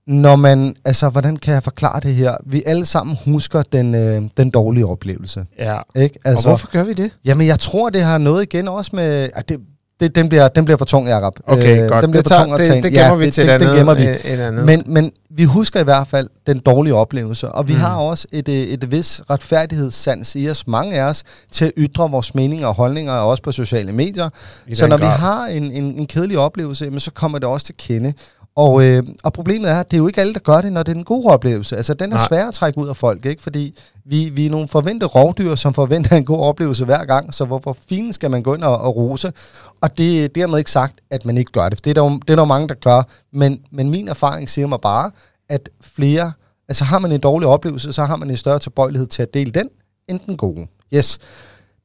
når 0.08 0.36
man, 0.36 0.76
altså, 0.86 1.10
hvordan 1.10 1.38
kan 1.38 1.54
jeg 1.54 1.64
forklare 1.64 2.00
det 2.00 2.16
her? 2.16 2.38
Vi 2.46 2.64
alle 2.66 2.86
sammen 2.86 3.18
husker 3.26 3.64
den, 3.64 3.96
øh, 3.96 4.24
den 4.38 4.50
dårlige 4.50 4.86
oplevelse. 4.86 5.46
Ja. 5.60 5.80
Ikke? 5.96 6.20
Altså, 6.26 6.50
og 6.50 6.52
hvorfor 6.52 6.72
gør 6.72 6.84
vi 6.84 6.94
det? 6.94 7.12
Jamen, 7.26 7.48
jeg 7.48 7.60
tror, 7.60 7.90
det 7.90 8.02
har 8.02 8.18
noget 8.18 8.44
igen 8.44 8.68
også 8.68 8.92
med... 8.94 9.30
At 9.34 9.50
det, 9.50 9.60
det, 10.02 10.16
den, 10.16 10.30
bliver, 10.30 10.48
den 10.48 10.66
bliver 10.66 10.78
for 10.78 10.86
tung, 10.86 11.08
Jacob. 11.08 11.40
Okay, 11.48 11.84
øh, 11.84 11.90
godt. 11.90 12.04
Den 12.04 12.12
bliver 12.12 12.24
det, 12.24 12.34
for 12.34 12.44
tung 12.44 12.58
det, 12.58 12.70
at 12.70 12.74
det, 12.74 12.84
det 12.84 12.92
gemmer 12.92 13.08
ja, 13.08 13.16
vi 13.16 13.32
til 13.32 13.48
det, 13.48 13.60
det, 13.60 13.68
det 13.70 13.78
gemmer 13.78 13.94
vi. 13.94 14.04
En 14.04 14.40
andet. 14.40 14.66
Men, 14.66 14.84
men 14.86 15.12
vi 15.30 15.44
husker 15.44 15.80
i 15.80 15.84
hvert 15.84 16.08
fald 16.08 16.30
den 16.48 16.60
dårlige 16.60 16.94
oplevelse, 16.96 17.50
og 17.50 17.68
vi 17.68 17.74
mm. 17.74 17.80
har 17.80 17.96
også 17.96 18.28
et, 18.32 18.50
et, 18.50 18.74
et 18.74 18.92
vis 18.92 19.22
retfærdighedssans 19.30 20.36
i 20.36 20.50
os, 20.50 20.68
mange 20.68 20.96
af 20.96 21.04
os, 21.04 21.24
til 21.52 21.66
at 21.66 21.72
ytre 21.78 22.12
vores 22.12 22.36
meninger 22.36 22.68
og 22.68 22.74
holdninger, 22.74 23.14
også 23.14 23.44
på 23.44 23.52
sociale 23.52 23.92
medier. 23.92 24.30
I 24.68 24.76
så 24.76 24.88
når 24.88 24.98
grad. 24.98 25.08
vi 25.08 25.14
har 25.20 25.46
en, 25.46 25.64
en, 25.64 25.84
en 25.84 26.06
kedelig 26.06 26.38
oplevelse, 26.38 26.86
jamen, 26.86 27.00
så 27.00 27.12
kommer 27.12 27.40
det 27.40 27.48
også 27.48 27.66
til 27.66 27.76
kende. 27.78 28.14
Og, 28.56 28.84
øh, 28.84 29.04
og 29.24 29.34
problemet 29.34 29.70
er, 29.70 29.80
at 29.80 29.92
det 29.92 29.98
er 29.98 30.02
jo 30.02 30.08
ikke 30.08 30.22
alle, 30.22 30.34
der 30.34 30.40
gør 30.40 30.62
det, 30.62 30.74
når 30.74 30.84
det 30.84 30.92
er 30.92 30.96
en 30.96 31.04
god 31.04 31.26
oplevelse. 31.26 31.78
Altså, 31.78 31.94
den 31.94 32.12
er 32.12 32.18
Nej. 32.18 32.28
svær 32.28 32.48
at 32.48 32.54
trække 32.54 32.80
ud 32.80 32.88
af 32.88 32.96
folk, 32.96 33.26
ikke? 33.26 33.42
Fordi 33.42 33.76
vi, 34.06 34.30
vi 34.30 34.46
er 34.46 34.50
nogle 34.50 34.68
forventede 34.68 35.08
rovdyr, 35.08 35.56
som 35.56 35.74
forventer 35.74 36.16
en 36.18 36.26
god 36.26 36.40
oplevelse 36.40 36.86
hver 36.86 37.06
gang, 37.06 37.34
så 37.34 37.46
hvorfor 37.46 37.78
fint 37.90 38.16
skal 38.16 38.32
man 38.32 38.44
gå 38.44 38.54
ind 38.56 38.64
og, 38.64 38.78
og 38.78 38.96
rose? 38.96 39.34
Og 39.82 39.98
det 39.98 40.24
er 40.24 40.28
dermed 40.28 40.58
ikke 40.58 40.72
sagt, 40.72 41.02
at 41.10 41.26
man 41.26 41.38
ikke 41.38 41.52
gør 41.52 41.70
det, 41.70 41.78
for 41.78 41.82
det 41.82 41.98
er 41.98 42.04
der, 42.04 42.10
det 42.10 42.30
er 42.30 42.36
der 42.36 42.46
mange, 42.46 42.68
der 42.68 42.76
gør. 42.76 43.04
Men, 43.34 43.60
men 43.72 43.90
min 43.90 44.08
erfaring 44.08 44.50
siger 44.50 44.68
mig 44.68 44.80
bare, 44.82 45.12
at 45.50 45.70
flere, 45.82 46.32
altså 46.68 46.84
har 46.84 47.00
man 47.00 47.12
en 47.12 47.20
dårlig 47.20 47.48
oplevelse, 47.48 47.94
så 47.94 48.04
har 48.04 48.16
man 48.16 48.30
en 48.30 48.38
større 48.38 48.60
tilbøjelighed 48.60 49.08
til 49.08 49.22
at 49.22 49.34
dele 49.34 49.52
den, 49.52 49.70
end 50.08 50.20
den 50.26 50.38
gode. 50.38 50.68
Yes. 50.94 51.20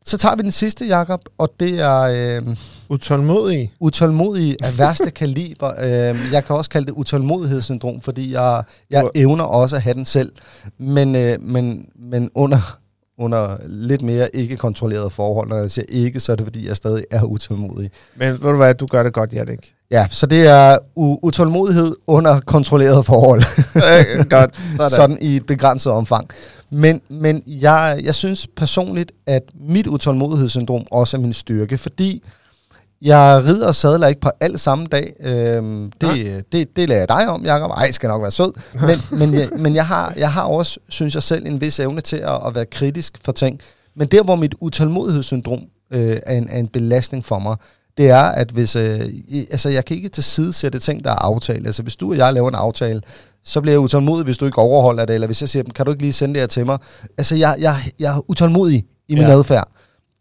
Så 0.06 0.18
tager 0.18 0.36
vi 0.36 0.42
den 0.42 0.50
sidste, 0.50 0.84
Jakob, 0.86 1.20
og 1.38 1.50
det 1.60 1.80
er... 1.80 2.00
Øh, 2.00 2.56
utålmodig. 2.88 3.72
Utålmodig 3.80 4.56
af 4.64 4.78
værste 4.78 5.10
kaliber. 5.20 5.72
Øh, 5.78 6.18
jeg 6.32 6.44
kan 6.44 6.56
også 6.56 6.70
kalde 6.70 6.86
det 6.86 6.92
utålmodighedssyndrom, 6.92 8.00
fordi 8.00 8.32
jeg, 8.32 8.62
jeg 8.90 9.04
evner 9.14 9.44
også 9.44 9.76
at 9.76 9.82
have 9.82 9.94
den 9.94 10.04
selv. 10.04 10.32
Men, 10.78 11.16
øh, 11.16 11.42
men, 11.42 11.86
men 12.10 12.30
under, 12.34 12.78
under 13.18 13.56
lidt 13.66 14.02
mere 14.02 14.36
ikke 14.36 14.56
kontrolleret 14.56 15.12
forhold. 15.12 15.48
Når 15.48 15.56
jeg 15.56 15.70
siger 15.70 15.86
ikke, 15.88 16.20
så 16.20 16.32
er 16.32 16.36
det 16.36 16.46
fordi, 16.46 16.68
jeg 16.68 16.76
stadig 16.76 17.04
er 17.10 17.22
utålmodig. 17.22 17.90
Men 18.16 18.32
ved 18.32 18.38
du 18.38 18.56
hvad, 18.56 18.75
du 18.75 18.86
gør 18.86 19.02
det 19.02 19.12
godt, 19.12 19.32
Jannik. 19.32 19.72
Ja, 19.90 20.06
så 20.10 20.26
det 20.26 20.46
er 20.46 20.78
u- 20.78 21.18
utålmodighed 21.22 21.94
under 22.06 22.40
kontrolleret 22.40 23.06
forhold. 23.06 23.42
øh, 23.76 24.26
godt, 24.30 24.50
sådan. 24.76 24.90
sådan 24.90 25.18
i 25.20 25.36
et 25.36 25.46
begrænset 25.46 25.92
omfang. 25.92 26.30
Men, 26.71 27.00
men 27.09 27.43
jeg, 27.47 28.00
jeg 28.05 28.15
synes 28.15 28.47
personligt, 28.57 29.13
at 29.26 29.43
mit 29.55 29.87
utålmodighedssyndrom 29.87 30.85
også 30.91 31.17
er 31.17 31.21
min 31.21 31.33
styrke, 31.33 31.79
fordi 31.79 32.23
jeg 33.02 33.43
rider 33.45 33.67
og 33.67 33.75
sadler 33.75 34.07
ikke 34.07 34.21
på 34.21 34.31
alt 34.41 34.61
samme 34.61 34.87
dag. 34.87 35.13
Øhm, 35.21 35.93
det, 36.00 36.45
det, 36.52 36.76
det 36.76 36.89
lader 36.89 37.00
jeg 37.00 37.09
dig 37.09 37.29
om, 37.29 37.45
Jacob. 37.45 37.71
Ej, 37.71 37.91
skal 37.91 38.09
nok 38.09 38.23
være 38.23 38.31
sød. 38.31 38.52
Men, 38.75 38.99
men, 39.21 39.35
jeg, 39.35 39.49
men 39.59 39.75
jeg, 39.75 39.87
har, 39.87 40.13
jeg 40.17 40.33
har 40.33 40.43
også, 40.43 40.81
synes 40.89 41.15
jeg 41.15 41.23
selv, 41.23 41.47
en 41.47 41.61
vis 41.61 41.81
evne 41.81 42.00
til 42.00 42.17
at, 42.17 42.47
at 42.47 42.55
være 42.55 42.67
kritisk 42.67 43.19
for 43.25 43.33
ting. 43.33 43.61
Men 43.95 44.09
der, 44.09 44.23
hvor 44.23 44.37
mit 44.37 44.55
utålmodighedssyndrom 44.61 45.61
øh, 45.91 46.17
er, 46.26 46.37
en, 46.37 46.49
er 46.50 46.59
en 46.59 46.69
belastning 46.69 47.25
for 47.25 47.39
mig, 47.39 47.57
det 47.97 48.11
er, 48.11 48.23
at 48.23 48.50
hvis, 48.50 48.76
øh, 48.76 49.00
altså 49.50 49.69
jeg 49.69 49.85
kan 49.85 49.97
ikke 49.97 50.09
til 50.09 50.25
side 50.25 50.52
sætte 50.52 50.78
ting, 50.78 51.04
der 51.04 51.11
er 51.11 51.25
aftalt. 51.25 51.67
Altså 51.67 51.82
hvis 51.82 51.97
du 51.97 52.11
og 52.11 52.17
jeg 52.17 52.32
laver 52.32 52.49
en 52.49 52.54
aftale, 52.54 53.00
så 53.45 53.61
bliver 53.61 53.73
jeg 53.73 53.80
utålmodig, 53.80 54.25
hvis 54.25 54.39
du 54.39 54.45
ikke 54.45 54.59
overholder 54.59 55.04
det, 55.04 55.15
eller 55.15 55.26
hvis 55.26 55.41
jeg 55.41 55.49
siger, 55.49 55.63
kan 55.75 55.85
du 55.85 55.91
ikke 55.91 56.02
lige 56.02 56.13
sende 56.13 56.35
det 56.35 56.41
her 56.41 56.47
til 56.47 56.67
mig? 56.67 56.78
Altså 57.19 57.37
jeg, 57.37 57.56
jeg, 57.59 57.75
jeg 57.99 58.17
er 58.17 58.30
utålmodig 58.30 58.85
i 59.09 59.15
min 59.15 59.25
ja. 59.25 59.30
adfærd. 59.30 59.69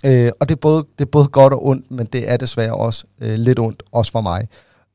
Øh, 0.06 0.32
og 0.40 0.50
det 0.50 0.56
er, 0.56 0.60
både, 0.60 0.86
det 1.00 1.06
er 1.06 1.10
både 1.10 1.28
godt 1.28 1.54
og 1.54 1.68
ondt, 1.68 1.92
men 1.92 2.08
det 2.14 2.32
er 2.32 2.38
desværre 2.38 2.76
også 2.76 3.06
øh, 3.22 3.36
lidt 3.36 3.60
ondt, 3.60 3.84
også 3.92 4.12
for 4.12 4.22
mig. 4.22 4.48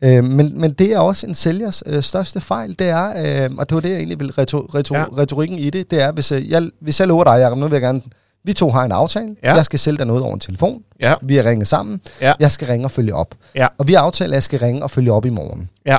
Øh, 0.04 0.24
men, 0.24 0.60
men 0.60 0.72
det 0.72 0.92
er 0.92 0.98
også 0.98 1.26
en 1.26 1.34
sælgers 1.34 1.82
øh, 1.86 2.02
største 2.02 2.40
fejl, 2.40 2.76
det 2.78 2.88
er, 2.88 3.44
øh, 3.44 3.50
og 3.58 3.68
det 3.68 3.74
var 3.74 3.80
det, 3.80 3.88
jeg 3.88 3.96
egentlig 3.96 4.20
vil 4.20 4.32
retor, 4.32 4.74
retor, 4.74 4.96
ja. 4.96 5.04
retorikken 5.04 5.58
i 5.58 5.70
det, 5.70 5.90
det 5.90 6.02
er, 6.02 6.12
hvis 6.12 6.32
øh, 6.32 6.50
jeg, 6.50 6.70
hvis 6.80 7.00
jeg 7.00 7.08
lover 7.08 7.24
dig, 7.24 7.38
Jacob, 7.38 7.58
nu 7.58 7.66
vil 7.66 7.74
jeg 7.74 7.82
gerne, 7.82 8.02
vi 8.44 8.52
to 8.52 8.70
har 8.70 8.84
en 8.84 8.92
aftale, 8.92 9.36
ja. 9.42 9.54
jeg 9.54 9.64
skal 9.64 9.78
sælge 9.78 9.98
dig 9.98 10.06
noget 10.06 10.22
over 10.22 10.34
en 10.34 10.40
telefon, 10.40 10.82
ja. 11.00 11.14
vi 11.22 11.36
har 11.36 11.44
ringet 11.44 11.68
sammen, 11.68 12.00
ja. 12.20 12.32
jeg 12.40 12.52
skal 12.52 12.68
ringe 12.68 12.86
og 12.86 12.90
følge 12.90 13.14
op. 13.14 13.34
Ja. 13.54 13.66
Og 13.78 13.88
vi 13.88 13.92
har 13.92 14.00
aftalt, 14.00 14.30
at 14.30 14.34
jeg 14.34 14.42
skal 14.42 14.58
ringe 14.58 14.82
og 14.82 14.90
følge 14.90 15.12
op 15.12 15.26
i 15.26 15.30
morgen. 15.30 15.70
Ja. 15.86 15.96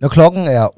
Når 0.00 0.08
klokken 0.08 0.46
er 0.46 0.68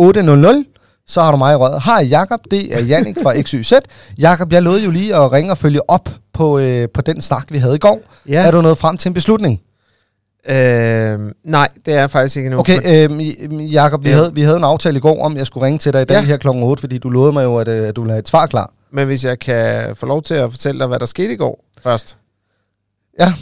8.00, 0.66 0.76
så 1.06 1.20
har 1.20 1.30
du 1.30 1.36
mig 1.36 1.52
i 1.52 1.56
røret. 1.56 1.82
Hej 1.84 2.02
Jakob, 2.02 2.40
det 2.50 2.76
er 2.76 2.82
Jannik 2.84 3.16
fra 3.22 3.42
XYZ. 3.42 3.72
Jakob, 4.18 4.52
jeg 4.52 4.62
lovede 4.62 4.84
jo 4.84 4.90
lige 4.90 5.16
at 5.16 5.32
ringe 5.32 5.50
og 5.50 5.58
følge 5.58 5.90
op 5.90 6.08
på, 6.32 6.58
øh, 6.58 6.88
på 6.94 7.00
den 7.00 7.20
snak, 7.20 7.46
vi 7.50 7.58
havde 7.58 7.74
i 7.74 7.78
går. 7.78 8.00
Ja. 8.28 8.46
Er 8.46 8.50
du 8.50 8.60
nået 8.60 8.78
frem 8.78 8.96
til 8.96 9.08
en 9.08 9.14
beslutning? 9.14 9.60
Øh, 10.48 11.18
nej, 11.44 11.68
det 11.86 11.94
er 11.94 12.06
faktisk 12.06 12.36
ikke 12.36 12.50
nu. 12.50 12.58
Okay, 12.58 13.08
øh, 13.10 13.72
Jakob, 13.72 14.04
vi, 14.04 14.08
ja. 14.08 14.14
havde, 14.14 14.34
vi 14.34 14.42
havde 14.42 14.56
en 14.56 14.64
aftale 14.64 14.96
i 14.96 15.00
går 15.00 15.24
om, 15.24 15.32
at 15.32 15.38
jeg 15.38 15.46
skulle 15.46 15.66
ringe 15.66 15.78
til 15.78 15.92
dig 15.92 16.02
i 16.02 16.04
dag 16.04 16.14
ja. 16.14 16.22
her 16.22 16.36
klokken 16.36 16.62
8, 16.62 16.80
fordi 16.80 16.98
du 16.98 17.10
lovede 17.10 17.32
mig 17.32 17.44
jo, 17.44 17.56
at, 17.56 17.68
øh, 17.68 17.88
at 17.88 17.96
du 17.96 18.00
ville 18.00 18.12
have 18.12 18.18
et 18.18 18.28
svar 18.28 18.46
klar. 18.46 18.72
Men 18.92 19.06
hvis 19.06 19.24
jeg 19.24 19.38
kan 19.38 19.96
få 19.96 20.06
lov 20.06 20.22
til 20.22 20.34
at 20.34 20.50
fortælle 20.50 20.78
dig, 20.78 20.88
hvad 20.88 20.98
der 20.98 21.06
skete 21.06 21.32
i 21.32 21.36
går 21.36 21.64
først. 21.82 22.18
Ja. 23.18 23.32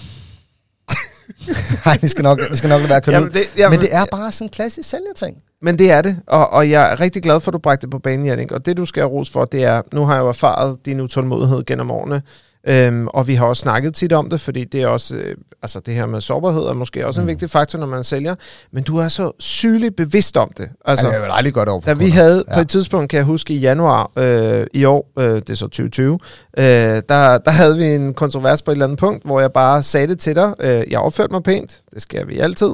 Nej, 1.86 1.98
vi 2.00 2.08
skal 2.08 2.22
nok, 2.22 2.40
vi 2.50 2.56
skal 2.56 2.68
nok 2.68 2.88
være 2.88 3.00
kørt 3.00 3.34
det, 3.34 3.40
jamen, 3.56 3.78
Men 3.78 3.80
det 3.80 3.94
er 3.94 4.04
bare 4.10 4.32
sådan 4.32 4.46
en 4.46 4.50
klassisk 4.50 4.88
sælgerting. 4.88 5.42
Men 5.62 5.78
det 5.78 5.90
er 5.90 6.02
det, 6.02 6.20
og, 6.26 6.50
og 6.50 6.70
jeg 6.70 6.92
er 6.92 7.00
rigtig 7.00 7.22
glad 7.22 7.40
for, 7.40 7.50
at 7.50 7.52
du 7.52 7.58
bragte 7.58 7.82
det 7.82 7.90
på 7.90 7.98
banen, 7.98 8.26
Jannik. 8.26 8.52
Og 8.52 8.66
det, 8.66 8.76
du 8.76 8.84
skal 8.84 9.00
have 9.00 9.10
ros 9.10 9.30
for, 9.30 9.44
det 9.44 9.64
er, 9.64 9.82
nu 9.92 10.04
har 10.04 10.14
jeg 10.14 10.22
jo 10.22 10.28
erfaret 10.28 10.78
din 10.84 11.00
utålmodighed 11.00 11.64
gennem 11.64 11.90
årene. 11.90 12.22
Øhm, 12.66 13.08
og 13.08 13.28
vi 13.28 13.34
har 13.34 13.46
også 13.46 13.60
snakket 13.60 13.94
tit 13.94 14.12
om 14.12 14.30
det, 14.30 14.40
fordi 14.40 14.64
det 14.64 14.82
er 14.82 14.86
også, 14.86 15.16
øh, 15.16 15.36
altså 15.62 15.80
det 15.80 15.94
her 15.94 16.06
med 16.06 16.20
sårbarhed 16.20 16.62
er 16.62 16.72
måske 16.72 17.06
også 17.06 17.20
mm. 17.20 17.24
en 17.24 17.28
vigtig 17.28 17.50
faktor, 17.50 17.78
når 17.78 17.86
man 17.86 18.04
sælger. 18.04 18.34
Men 18.72 18.82
du 18.82 18.96
er 18.96 19.08
så 19.08 19.32
sygeligt 19.38 19.96
bevidst 19.96 20.36
om 20.36 20.52
det. 20.56 20.68
Altså, 20.84 21.08
ja, 21.08 21.18
det 21.18 21.26
er 21.26 21.32
aldrig 21.32 21.54
godt 21.54 21.68
over 21.68 21.80
Da 21.80 21.92
vi 21.92 22.08
havde, 22.08 22.44
ja. 22.48 22.54
på 22.54 22.60
et 22.60 22.68
tidspunkt 22.68 23.10
kan 23.10 23.16
jeg 23.16 23.24
huske 23.24 23.54
i 23.54 23.58
januar 23.58 24.10
øh, 24.16 24.66
i 24.72 24.84
år, 24.84 25.12
øh, 25.18 25.34
det 25.34 25.50
er 25.50 25.54
så 25.54 25.66
2020, 25.66 26.18
øh, 26.58 26.64
der, 26.64 27.38
der 27.38 27.50
havde 27.50 27.78
vi 27.78 27.84
en 27.84 28.14
kontrovers 28.14 28.62
på 28.62 28.70
et 28.70 28.74
eller 28.74 28.86
andet 28.86 28.98
punkt, 28.98 29.24
hvor 29.24 29.40
jeg 29.40 29.52
bare 29.52 29.82
sagde 29.82 30.06
det 30.06 30.18
til 30.18 30.34
dig. 30.34 30.54
Øh, 30.60 30.84
jeg 30.90 31.00
opførte 31.00 31.32
mig 31.32 31.42
pænt, 31.42 31.80
det 31.94 32.02
skal 32.02 32.28
vi 32.28 32.38
altid. 32.38 32.70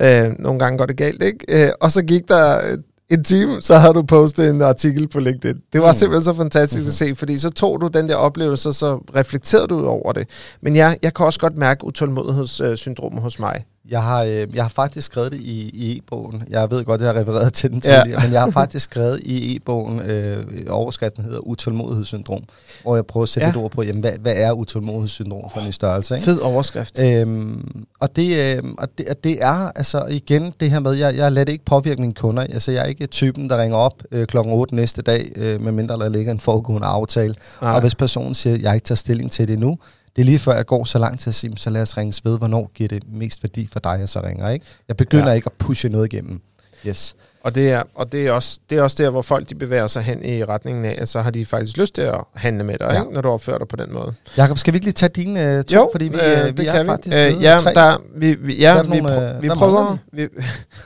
Øh, 0.00 0.30
nogle 0.38 0.58
gange 0.58 0.78
går 0.78 0.86
det 0.86 0.96
galt, 0.96 1.22
ikke? 1.22 1.66
Øh, 1.66 1.70
og 1.80 1.90
så 1.90 2.02
gik 2.02 2.28
der 2.28 2.76
en 3.12 3.24
time, 3.24 3.60
så 3.60 3.74
har 3.74 3.92
du 3.92 4.02
postet 4.02 4.50
en 4.50 4.62
artikel 4.62 5.08
på 5.08 5.20
LinkedIn. 5.20 5.60
Det 5.72 5.80
var 5.80 5.88
mm. 5.88 5.94
simpelthen 5.94 6.24
så 6.24 6.34
fantastisk 6.34 6.82
mm. 6.82 6.88
at 6.88 6.94
se, 6.94 7.14
fordi 7.14 7.38
så 7.38 7.50
tog 7.50 7.80
du 7.80 7.88
den 7.88 8.08
der 8.08 8.14
oplevelse, 8.14 8.68
og 8.68 8.74
så 8.74 8.96
reflekterede 9.16 9.68
du 9.68 9.86
over 9.86 10.12
det. 10.12 10.28
Men 10.60 10.76
ja, 10.76 10.94
jeg 11.02 11.14
kan 11.14 11.26
også 11.26 11.40
godt 11.40 11.56
mærke 11.56 11.84
utålmodighedssyndromet 11.84 13.22
hos 13.22 13.38
mig. 13.38 13.64
Jeg 13.90 14.02
har, 14.02 14.22
øh, 14.22 14.46
jeg 14.54 14.64
har 14.64 14.68
faktisk 14.68 15.06
skrevet 15.06 15.32
det 15.32 15.40
i, 15.40 15.70
i 15.74 15.98
e-bogen. 15.98 16.42
Jeg 16.50 16.70
ved 16.70 16.84
godt, 16.84 17.00
at 17.02 17.06
jeg 17.06 17.14
har 17.14 17.20
refereret 17.20 17.52
til 17.52 17.70
den 17.70 17.80
tidligere, 17.80 18.08
ja. 18.08 18.22
men 18.22 18.32
jeg 18.32 18.40
har 18.40 18.50
faktisk 18.50 18.84
skrevet 18.84 19.20
i 19.22 19.56
e-bogen, 19.56 20.00
øh, 20.00 20.44
overskriften 20.70 21.24
hedder 21.24 21.38
utålmodighedssyndrom, 21.38 22.42
hvor 22.82 22.94
jeg 22.94 23.06
prøver 23.06 23.22
at 23.22 23.28
sætte 23.28 23.46
ja. 23.46 23.50
et 23.50 23.56
ord 23.56 23.70
på, 23.70 23.82
jamen, 23.82 24.00
hvad, 24.00 24.12
hvad 24.20 24.34
er 24.36 24.52
utålmodighedssyndrom 24.52 25.50
for 25.50 25.60
en 25.60 25.72
størrelse? 25.72 26.14
Ikke? 26.14 26.24
Fed 26.24 26.38
overskrift. 26.38 26.98
Øhm, 26.98 27.84
og, 28.00 28.16
det, 28.16 28.56
øh, 28.56 28.62
og, 28.78 28.88
det, 28.98 29.08
og 29.08 29.24
det 29.24 29.42
er 29.42 29.72
altså 29.76 30.04
igen 30.04 30.54
det 30.60 30.70
her 30.70 30.80
med, 30.80 30.92
jeg, 30.92 31.16
jeg 31.16 31.32
lader 31.32 31.44
det 31.44 31.52
ikke 31.52 31.64
påvirke 31.64 32.00
mine 32.00 32.14
kunder. 32.14 32.42
Altså, 32.42 32.72
jeg 32.72 32.80
er 32.82 32.86
ikke 32.86 33.06
typen, 33.06 33.50
der 33.50 33.62
ringer 33.62 33.76
op 33.76 34.02
øh, 34.12 34.26
klokken 34.26 34.54
8 34.54 34.74
næste 34.74 35.02
dag, 35.02 35.32
øh, 35.36 35.60
medmindre 35.60 35.98
der 35.98 36.08
ligger 36.08 36.32
en 36.32 36.40
foregående 36.40 36.86
aftale. 36.86 37.34
Nej. 37.62 37.74
Og 37.74 37.80
hvis 37.80 37.94
personen 37.94 38.34
siger, 38.34 38.54
at 38.54 38.62
jeg 38.62 38.74
ikke 38.74 38.84
tager 38.84 38.96
stilling 38.96 39.32
til 39.32 39.48
det 39.48 39.58
nu, 39.58 39.78
Det 40.16 40.22
er 40.22 40.26
lige 40.26 40.38
før, 40.38 40.54
jeg 40.54 40.66
går 40.66 40.84
så 40.84 40.98
langt 40.98 41.20
til 41.20 41.30
at 41.30 41.34
sige, 41.34 41.56
så 41.56 41.70
lad 41.70 41.82
os 41.82 41.96
ringe 41.96 42.20
ved, 42.24 42.38
hvornår 42.38 42.70
giver 42.74 42.88
det 42.88 43.02
mest 43.08 43.42
værdi 43.42 43.68
for 43.72 43.80
dig, 43.80 43.96
jeg 43.98 44.08
så 44.08 44.20
ringer. 44.22 44.48
Ikke? 44.48 44.66
Jeg 44.88 44.96
begynder 44.96 45.28
ja. 45.28 45.34
ikke 45.34 45.46
at 45.46 45.52
pushe 45.52 45.88
noget 45.88 46.12
igennem. 46.12 46.40
Yes. 46.86 47.16
Og 47.44 47.54
det 47.54 47.70
er, 47.70 47.82
og 47.94 48.12
det 48.12 48.24
er, 48.24 48.32
også, 48.32 48.58
det 48.70 48.78
er 48.78 48.82
også 48.82 48.96
der, 49.02 49.10
hvor 49.10 49.22
folk 49.22 49.48
de 49.48 49.54
bevæger 49.54 49.86
sig 49.86 50.02
hen 50.02 50.24
i 50.24 50.44
retningen 50.44 50.84
af, 50.84 50.94
at 50.98 51.08
så 51.08 51.20
har 51.20 51.30
de 51.30 51.46
faktisk 51.46 51.76
lyst 51.76 51.94
til 51.94 52.02
at 52.02 52.20
handle 52.34 52.64
med 52.64 52.78
dig, 52.78 52.88
ja. 52.92 53.00
ikke, 53.00 53.14
når 53.14 53.20
du 53.20 53.28
opfører 53.28 53.58
dig 53.58 53.68
på 53.68 53.76
den 53.76 53.92
måde. 53.92 54.14
Jakob, 54.36 54.58
skal 54.58 54.72
vi 54.72 54.76
ikke 54.76 54.86
lige 54.86 54.92
tage 54.92 55.10
dine 55.16 55.58
uh, 55.58 55.64
to? 55.64 55.78
Jo, 55.78 55.88
fordi 55.92 56.08
vi, 56.08 56.16
øh, 56.16 56.40
uh, 56.40 56.46
vi 56.46 56.50
det 56.50 56.68
er 56.68 56.72
kan 56.72 56.86
faktisk 56.86 57.16
vi. 57.16 57.20
øh, 57.20 57.36
Øh, 57.36 57.42
ja, 57.42 57.56
tre. 57.60 57.74
der, 57.74 57.96
vi, 58.16 58.34
vi, 58.34 58.56
ja, 58.58 58.82
vi, 58.82 58.88
nogle, 59.00 59.34
øh, 59.36 59.42
vi 59.42 59.48
prøver, 59.48 59.96
vi, 60.12 60.28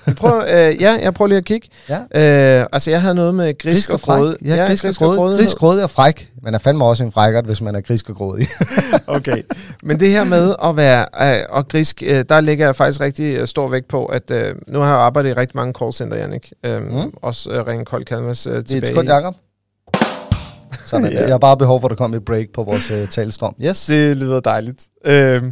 vi 0.07 0.15
prøver, 0.15 0.43
øh, 0.71 0.83
ja, 0.83 0.99
jeg 1.03 1.15
prøver 1.15 1.29
lige 1.29 1.39
at 1.39 1.45
kigge. 1.45 1.69
Ja. 1.89 2.61
Øh, 2.61 2.67
altså, 2.73 2.91
jeg 2.91 3.03
havde 3.03 3.15
noget 3.15 3.35
med 3.35 3.59
grisk, 3.59 3.91
og 3.91 4.01
fræk. 4.01 4.19
gråd. 4.19 4.37
Ja, 4.45 4.67
grisk 4.67 4.85
og 4.85 4.95
gråd. 4.95 5.37
Grisk, 5.37 5.57
gråd 5.57 5.79
og 5.81 5.91
fræk. 5.91 6.31
Man 6.43 6.55
er 6.55 6.59
fandme 6.59 6.85
også 6.85 7.05
en 7.05 7.13
frækkert, 7.13 7.45
hvis 7.45 7.61
man 7.61 7.75
er 7.75 7.81
grisk 7.81 8.11
og 8.11 8.17
grådig. 8.17 8.47
Okay. 9.09 9.43
Men 9.83 10.01
det 10.01 10.11
her 10.11 10.25
med 10.25 10.55
at 10.65 10.77
være 10.77 11.07
øh, 11.39 11.45
og 11.49 11.69
grisk, 11.69 12.03
øh, 12.07 12.25
der 12.29 12.41
lægger 12.41 12.65
jeg 12.67 12.77
faktisk 12.77 13.01
rigtig 13.01 13.37
øh, 13.37 13.47
stor 13.47 13.69
vægt 13.69 13.89
på, 13.89 14.07
at 14.07 14.31
øh, 14.31 14.55
nu 14.69 14.79
har 14.79 14.87
jeg 14.87 14.97
arbejdet 14.97 15.31
i 15.31 15.33
rigtig 15.33 15.57
mange 15.57 15.75
callcenter, 15.79 16.17
Jannik. 16.17 16.46
Øh, 16.65 16.83
Mm. 16.83 17.13
Også 17.23 17.51
øh, 17.51 17.67
ringe 17.67 17.85
kold 17.85 18.05
canvas 18.05 18.47
øh, 18.47 18.53
Det 18.53 18.57
er 18.57 18.61
et 18.61 18.67
tilbage. 18.67 18.87
sekund, 18.87 19.09
Jacob. 19.09 19.35
Sådan, 20.87 21.13
Ja. 21.13 21.21
Jeg 21.21 21.29
har 21.31 21.39
bare 21.39 21.57
behov 21.57 21.81
for, 21.81 21.89
at 21.89 21.91
der 21.91 21.97
kommer 21.97 22.17
et 22.17 22.25
break 22.25 22.47
på 22.55 22.65
vores 22.65 22.91
uh, 22.91 23.09
talestrøm. 23.09 23.55
Yes. 23.63 23.87
Det 23.87 24.17
lyder 24.17 24.41
dejligt. 24.41 24.89
Øh, 25.05 25.43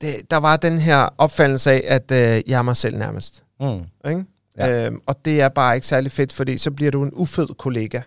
det, 0.00 0.30
der 0.30 0.36
var 0.36 0.56
den 0.56 0.78
her 0.78 1.08
opfattelse 1.18 1.72
af, 1.72 1.84
at 1.86 2.10
øh, 2.12 2.42
jeg 2.50 2.58
er 2.58 2.62
mig 2.62 2.76
selv 2.76 2.98
nærmest. 2.98 3.42
Mm. 3.60 3.66
Ikke? 4.10 4.24
Ja. 4.58 4.86
Øhm, 4.86 5.00
og 5.06 5.24
det 5.24 5.40
er 5.40 5.48
bare 5.48 5.74
ikke 5.74 5.86
særlig 5.86 6.12
fedt, 6.12 6.32
fordi 6.32 6.58
så 6.58 6.70
bliver 6.70 6.90
du 6.90 7.02
en 7.02 7.10
ufed 7.12 7.46
kollega. 7.58 8.00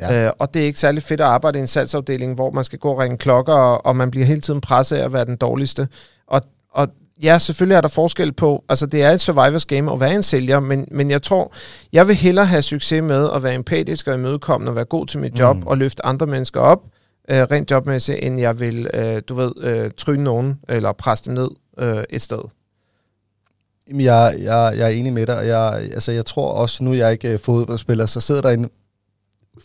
Ja. 0.00 0.26
Øh, 0.26 0.32
og 0.38 0.54
det 0.54 0.62
er 0.62 0.66
ikke 0.66 0.80
særlig 0.80 1.02
fedt 1.02 1.20
at 1.20 1.26
arbejde 1.26 1.58
i 1.58 1.60
en 1.60 1.66
salgsafdeling, 1.66 2.34
hvor 2.34 2.50
man 2.50 2.64
skal 2.64 2.78
gå 2.78 2.90
og 2.92 2.98
ringe 2.98 3.16
klokker, 3.18 3.52
og, 3.54 3.86
og 3.86 3.96
man 3.96 4.10
bliver 4.10 4.26
hele 4.26 4.40
tiden 4.40 4.60
presset 4.60 4.96
af 4.96 5.04
at 5.04 5.12
være 5.12 5.24
den 5.24 5.36
dårligste. 5.36 5.88
Og, 6.26 6.42
og 6.70 6.88
ja, 7.22 7.38
selvfølgelig 7.38 7.76
er 7.76 7.80
der 7.80 7.88
forskel 7.88 8.32
på, 8.32 8.64
altså 8.68 8.86
det 8.86 9.02
er 9.02 9.10
et 9.10 9.20
survivors 9.20 9.66
game 9.66 9.92
at 9.92 10.00
være 10.00 10.14
en 10.14 10.22
sælger, 10.22 10.60
men, 10.60 10.88
men 10.90 11.10
jeg 11.10 11.22
tror, 11.22 11.52
jeg 11.92 12.08
vil 12.08 12.16
hellere 12.16 12.46
have 12.46 12.62
succes 12.62 13.02
med 13.02 13.30
at 13.34 13.42
være 13.42 13.54
empatisk 13.54 14.06
og 14.08 14.14
imødekommende 14.14 14.70
og 14.70 14.76
være 14.76 14.84
god 14.84 15.06
til 15.06 15.20
mit 15.20 15.38
job 15.38 15.56
Mm. 15.56 15.60
mm. 15.62 15.66
og 15.66 15.78
løfte 15.78 16.06
andre 16.06 16.26
mennesker 16.26 16.60
op, 16.60 16.82
øh, 17.30 17.42
rent 17.42 17.70
jobmæssigt, 17.70 18.18
end 18.22 18.40
jeg 18.40 18.60
vil, 18.60 18.90
øh, 18.94 19.22
du 19.28 19.34
ved, 19.34 19.52
øh, 19.60 19.90
tryne 19.96 20.24
nogen 20.24 20.60
eller 20.68 20.92
presse 20.92 21.24
dem 21.24 21.34
ned 21.34 21.48
øh, 21.78 22.04
et 22.10 22.22
sted. 22.22 22.40
Jamen, 23.88 24.00
Jeg, 24.04 24.34
jeg, 24.38 24.74
jeg 24.76 24.84
er 24.84 24.88
enig 24.88 25.12
med 25.12 25.26
dig, 25.26 25.38
og 25.38 25.46
jeg, 25.46 25.74
altså, 25.94 26.12
jeg 26.12 26.26
tror 26.26 26.52
også, 26.52 26.84
nu 26.84 26.90
er 26.90 26.94
jeg 26.96 27.12
ikke 27.12 27.32
øh, 27.32 27.38
fodboldspiller, 27.38 28.06
så 28.06 28.20
sidder 28.20 28.42
der 28.42 28.50
en 28.50 28.70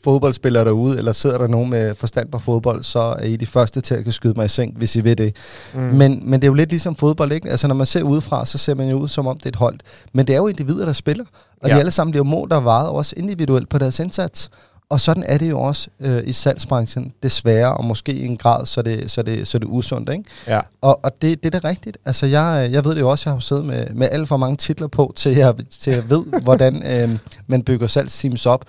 fodboldspiller 0.03 0.63
derude, 0.63 0.97
eller 0.97 1.13
sidder 1.13 1.37
der 1.37 1.47
nogen 1.47 1.69
med 1.69 1.95
forstand 1.95 2.31
på 2.31 2.39
fodbold, 2.39 2.83
så 2.83 2.99
er 2.99 3.23
I 3.23 3.35
de 3.35 3.45
første 3.45 3.81
til 3.81 3.95
at 3.95 4.03
kan 4.03 4.13
skyde 4.13 4.33
mig 4.35 4.45
i 4.45 4.47
seng, 4.47 4.77
hvis 4.77 4.95
I 4.95 5.03
ved 5.03 5.15
det. 5.15 5.35
Mm. 5.73 5.79
Men, 5.81 6.21
men 6.23 6.33
det 6.33 6.43
er 6.43 6.49
jo 6.49 6.53
lidt 6.53 6.69
ligesom 6.69 6.95
fodbold, 6.95 7.31
ikke? 7.31 7.49
Altså 7.49 7.67
når 7.67 7.75
man 7.75 7.85
ser 7.85 8.03
udefra, 8.03 8.45
så 8.45 8.57
ser 8.57 8.73
man 8.73 8.89
jo 8.89 8.97
ud 8.97 9.07
som 9.07 9.27
om 9.27 9.37
det 9.37 9.45
er 9.45 9.49
et 9.49 9.55
hold. 9.55 9.79
Men 10.13 10.27
det 10.27 10.33
er 10.33 10.37
jo 10.37 10.47
individer, 10.47 10.85
der 10.85 10.93
spiller, 10.93 11.25
og 11.61 11.69
ja. 11.69 11.75
De 11.75 11.79
alle 11.79 11.91
sammen 11.91 12.11
bliver 12.11 12.23
mål, 12.23 12.49
der 12.49 12.55
er 12.55 12.61
varet 12.61 12.89
også 12.89 13.13
individuelt 13.17 13.69
på 13.69 13.77
deres 13.77 13.99
indsats. 13.99 14.49
Og 14.89 14.99
sådan 14.99 15.23
er 15.27 15.37
det 15.37 15.49
jo 15.49 15.61
også 15.61 15.89
øh, 15.99 16.21
i 16.25 16.31
salgsbranchen, 16.31 17.13
desværre, 17.23 17.73
og 17.73 17.85
måske 17.85 18.13
i 18.13 18.25
en 18.25 18.37
grad, 18.37 18.65
så 18.65 18.81
det, 18.81 19.11
så 19.11 19.21
det, 19.21 19.47
så 19.47 19.59
det 19.59 19.65
er 19.65 19.69
usundt, 19.69 20.09
ikke? 20.09 20.23
Ja. 20.47 20.61
Og, 20.81 20.99
og 21.03 21.11
det, 21.21 21.43
det 21.43 21.55
er 21.55 21.59
da 21.59 21.67
rigtigt. 21.67 21.97
Altså, 22.05 22.25
jeg, 22.25 22.69
jeg 22.71 22.85
ved 22.85 22.95
det 22.95 22.99
jo 22.99 23.09
også, 23.09 23.29
jeg 23.29 23.31
har 23.31 23.37
jo 23.37 23.41
siddet 23.41 23.65
med, 23.65 23.85
med 23.93 24.07
alt 24.11 24.27
for 24.27 24.37
mange 24.37 24.57
titler 24.57 24.87
på, 24.87 25.13
til 25.15 25.35
jeg, 25.35 25.55
til 25.79 25.93
jeg 25.93 26.09
ved, 26.09 26.25
hvordan 26.43 26.83
øh, 26.85 27.19
man 27.47 27.63
bygger 27.63 27.87
salgsteams 27.87 28.45
op. 28.45 28.65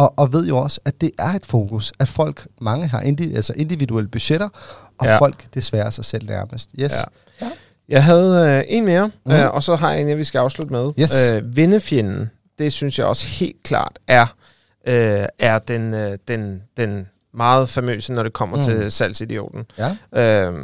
Og, 0.00 0.14
og 0.16 0.32
ved 0.32 0.46
jo 0.46 0.56
også, 0.58 0.80
at 0.84 1.00
det 1.00 1.10
er 1.18 1.28
et 1.28 1.46
fokus, 1.46 1.92
at 1.98 2.08
folk, 2.08 2.46
mange 2.60 2.86
har 2.88 3.00
indi, 3.00 3.34
altså 3.34 3.52
individuelle 3.56 4.08
budgetter, 4.08 4.48
og 4.98 5.06
ja. 5.06 5.12
Ja. 5.12 5.18
folk 5.18 5.44
desværre 5.54 5.92
sig 5.92 6.04
selv 6.04 6.26
nærmest. 6.26 6.70
Yes. 6.80 6.92
Ja. 7.42 7.46
Jeg 7.88 8.04
havde 8.04 8.48
øh, 8.58 8.64
en 8.68 8.84
mere, 8.84 9.04
Mhm. 9.06 9.12
mm. 9.26 9.32
øh, 9.32 9.50
og 9.50 9.62
så 9.62 9.76
har 9.76 9.90
jeg 9.92 10.00
en, 10.00 10.08
jeg 10.08 10.18
vi 10.18 10.24
skal 10.24 10.38
afslutte 10.38 10.72
med. 10.72 10.92
Yes. 11.00 11.32
Øh, 11.32 11.56
vindefjenden, 11.56 12.30
det 12.58 12.72
synes 12.72 12.98
jeg 12.98 13.06
også 13.06 13.26
helt 13.26 13.62
klart 13.62 13.98
er, 14.08 14.26
øh, 14.86 15.26
er 15.38 15.58
den, 15.58 15.94
øh, 15.94 16.18
den, 16.28 16.62
den 16.76 17.06
meget 17.34 17.68
famøse, 17.68 18.12
når 18.12 18.22
det 18.22 18.32
kommer 18.32 18.56
Mm. 18.56 18.62
til 18.62 18.92
salgsidioten. 18.92 19.60
Ja. 20.12 20.48
Øh, 20.48 20.54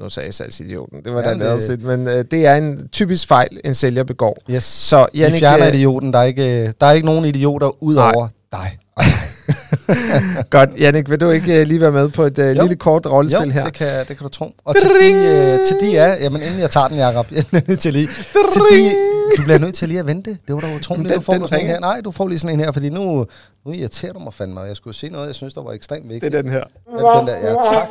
nu 0.00 0.08
sagde 0.08 0.26
jeg 0.26 0.34
salgsidioten, 0.34 1.04
det 1.04 1.14
var 1.14 1.20
Ja, 1.20 1.28
ja, 1.28 1.34
da 1.34 1.44
det... 1.44 1.50
afsnit, 1.50 1.82
men 1.82 2.08
øh, 2.08 2.24
det 2.30 2.46
er 2.46 2.54
en 2.54 2.88
typisk 2.88 3.28
fejl, 3.28 3.60
en 3.64 3.74
sælger 3.74 4.04
begår. 4.04 4.36
Yes. 4.50 4.64
Så 4.64 5.06
Vi 5.12 5.18
Jannik, 5.18 5.38
fjerner 5.40 5.66
øh, 5.68 5.74
idioten. 5.74 6.12
Der 6.12 6.18
er 6.18 6.24
ikke, 6.24 6.72
der 6.80 6.86
er 6.86 6.92
ikke 6.92 7.06
nogen 7.06 7.24
idioter 7.24 7.82
ud 7.82 7.94
Nej. 7.94 8.12
over 8.14 8.28
dig. 8.52 8.78
godt, 10.50 10.70
Jannik, 10.78 11.10
vil 11.10 11.20
du 11.20 11.30
ikke 11.30 11.60
øh, 11.60 11.66
lige 11.66 11.80
være 11.80 11.92
med 11.92 12.08
på 12.08 12.22
et 12.22 12.38
øh, 12.38 12.56
Jo. 12.56 12.62
lille 12.62 12.76
kort 12.76 13.06
rollespil 13.06 13.46
jo, 13.46 13.52
her? 13.52 13.64
det 13.64 13.72
kan, 13.72 13.98
det 13.98 14.06
kan 14.06 14.16
du 14.22 14.28
tro. 14.28 14.54
Og 14.64 14.74
til 14.80 14.90
de, 14.90 15.12
øh, 15.12 15.58
til 15.66 15.76
de 15.80 15.96
er, 15.96 16.14
jamen 16.24 16.42
inden 16.42 16.60
jeg 16.60 16.70
tager 16.70 16.88
den, 16.88 16.98
Jacob, 16.98 17.26
jeg 17.32 17.46
bliver 17.46 17.62
nødt 17.68 17.80
til 17.80 17.92
lige, 17.92 18.08
til 18.52 18.60
de, 18.72 18.94
du 19.36 19.42
bliver 19.44 19.58
nødt 19.58 19.74
til 19.74 19.88
lige 19.88 20.00
at 20.00 20.06
vente. 20.06 20.30
Det 20.30 20.54
var 20.54 20.60
da 20.60 20.76
utroligt, 20.76 21.08
Den- 21.08 21.18
du 21.18 21.22
får 21.24 21.32
den 21.32 21.48
sådan 21.48 21.66
her. 21.66 21.80
Nej, 21.80 22.00
du 22.00 22.10
får 22.10 22.28
lige 22.28 22.38
sådan 22.38 22.54
en 22.56 22.64
her, 22.64 22.72
fordi 22.72 22.88
nu, 22.88 23.26
nu 23.66 23.72
irriterer 23.72 24.12
du 24.12 24.18
mig 24.18 24.34
fandme, 24.34 24.60
og 24.60 24.68
jeg 24.68 24.76
skulle 24.76 24.94
se 24.96 25.08
noget, 25.08 25.26
jeg 25.26 25.34
synes, 25.34 25.54
der 25.54 25.62
var 25.62 25.72
ekstremt 25.72 26.08
vigtigt. 26.08 26.32
Det 26.32 26.38
er 26.38 26.42
den 26.42 26.50
her. 26.50 26.58
Er 26.60 26.96
det 26.96 27.20
den 27.20 27.26
der? 27.26 27.36
Ja, 27.48 27.54
tak. 27.54 27.88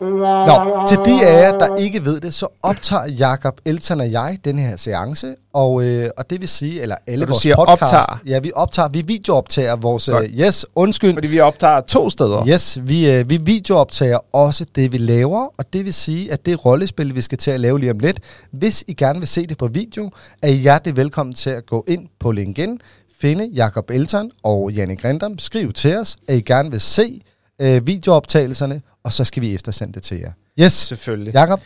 Nå, 0.00 0.86
til 0.88 0.98
de 1.04 1.26
af 1.26 1.42
jer, 1.42 1.58
der 1.58 1.76
ikke 1.76 2.04
ved 2.04 2.20
det, 2.20 2.34
så 2.34 2.46
optager 2.62 3.06
Jakob 3.08 3.60
Elton 3.64 4.00
og 4.00 4.12
jeg 4.12 4.38
den 4.44 4.58
her 4.58 4.76
seance, 4.76 5.34
og, 5.54 5.82
øh, 5.84 6.10
og 6.16 6.30
det 6.30 6.40
vil 6.40 6.48
sige, 6.48 6.82
eller 6.82 6.96
alle 7.06 7.26
vores 7.26 7.42
siger 7.42 7.56
podcast. 7.56 7.82
optager. 7.82 8.20
Ja, 8.26 8.38
vi 8.38 8.52
optager, 8.54 8.88
vi 8.88 9.02
videooptager 9.02 9.76
vores, 9.76 10.08
øh, 10.08 10.22
yes, 10.24 10.66
undskyld, 10.74 11.14
Fordi 11.14 11.28
vi 11.28 11.40
optager 11.40 11.80
to 11.80 12.10
steder. 12.10 12.46
Yes, 12.48 12.78
vi, 12.82 13.10
øh, 13.10 13.30
vi 13.30 13.36
videooptager 13.36 14.18
også 14.32 14.66
det, 14.74 14.92
vi 14.92 14.98
laver, 14.98 15.46
og 15.58 15.64
det 15.72 15.84
vil 15.84 15.94
sige, 15.94 16.32
at 16.32 16.46
det 16.46 16.64
rollespil, 16.64 17.14
vi 17.14 17.22
skal 17.22 17.38
til 17.38 17.50
at 17.50 17.60
lave 17.60 17.80
lige 17.80 17.90
om 17.92 17.98
lidt, 17.98 18.18
hvis 18.50 18.84
I 18.86 18.94
gerne 18.94 19.18
vil 19.18 19.28
se 19.28 19.46
det 19.46 19.58
på 19.58 19.66
video, 19.66 20.10
er 20.42 20.48
I 20.48 20.59
hjertelig 20.60 20.96
velkommen 20.96 21.34
til 21.34 21.50
at 21.50 21.66
gå 21.66 21.84
ind 21.88 22.08
på 22.18 22.32
LinkedIn, 22.32 22.80
finde 23.20 23.46
Jakob 23.46 23.90
Elton 23.90 24.30
og 24.42 24.72
Jannik 24.72 25.04
Rindam, 25.04 25.38
skriv 25.38 25.72
til 25.72 25.96
os, 25.96 26.16
at 26.28 26.36
I 26.36 26.40
gerne 26.40 26.70
vil 26.70 26.80
se 26.80 27.20
øh, 27.60 27.86
videooptagelserne, 27.86 28.82
og 29.04 29.12
så 29.12 29.24
skal 29.24 29.42
vi 29.42 29.54
eftersende 29.54 29.94
det 29.94 30.02
til 30.02 30.18
jer. 30.18 30.32
Yes, 30.60 30.72
Selvfølgelig. 30.72 31.34
Jakob, 31.34 31.60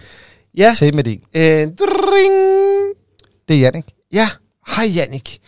Ja. 0.56 0.74
tag 0.76 0.94
med 0.94 1.04
din. 1.04 1.22
Øh, 1.34 1.42
dring. 1.78 2.34
Det 3.48 3.56
er 3.56 3.60
Jannik. 3.60 3.84
Ja, 4.12 4.28
hej 4.76 4.86
Jannik. 4.86 5.40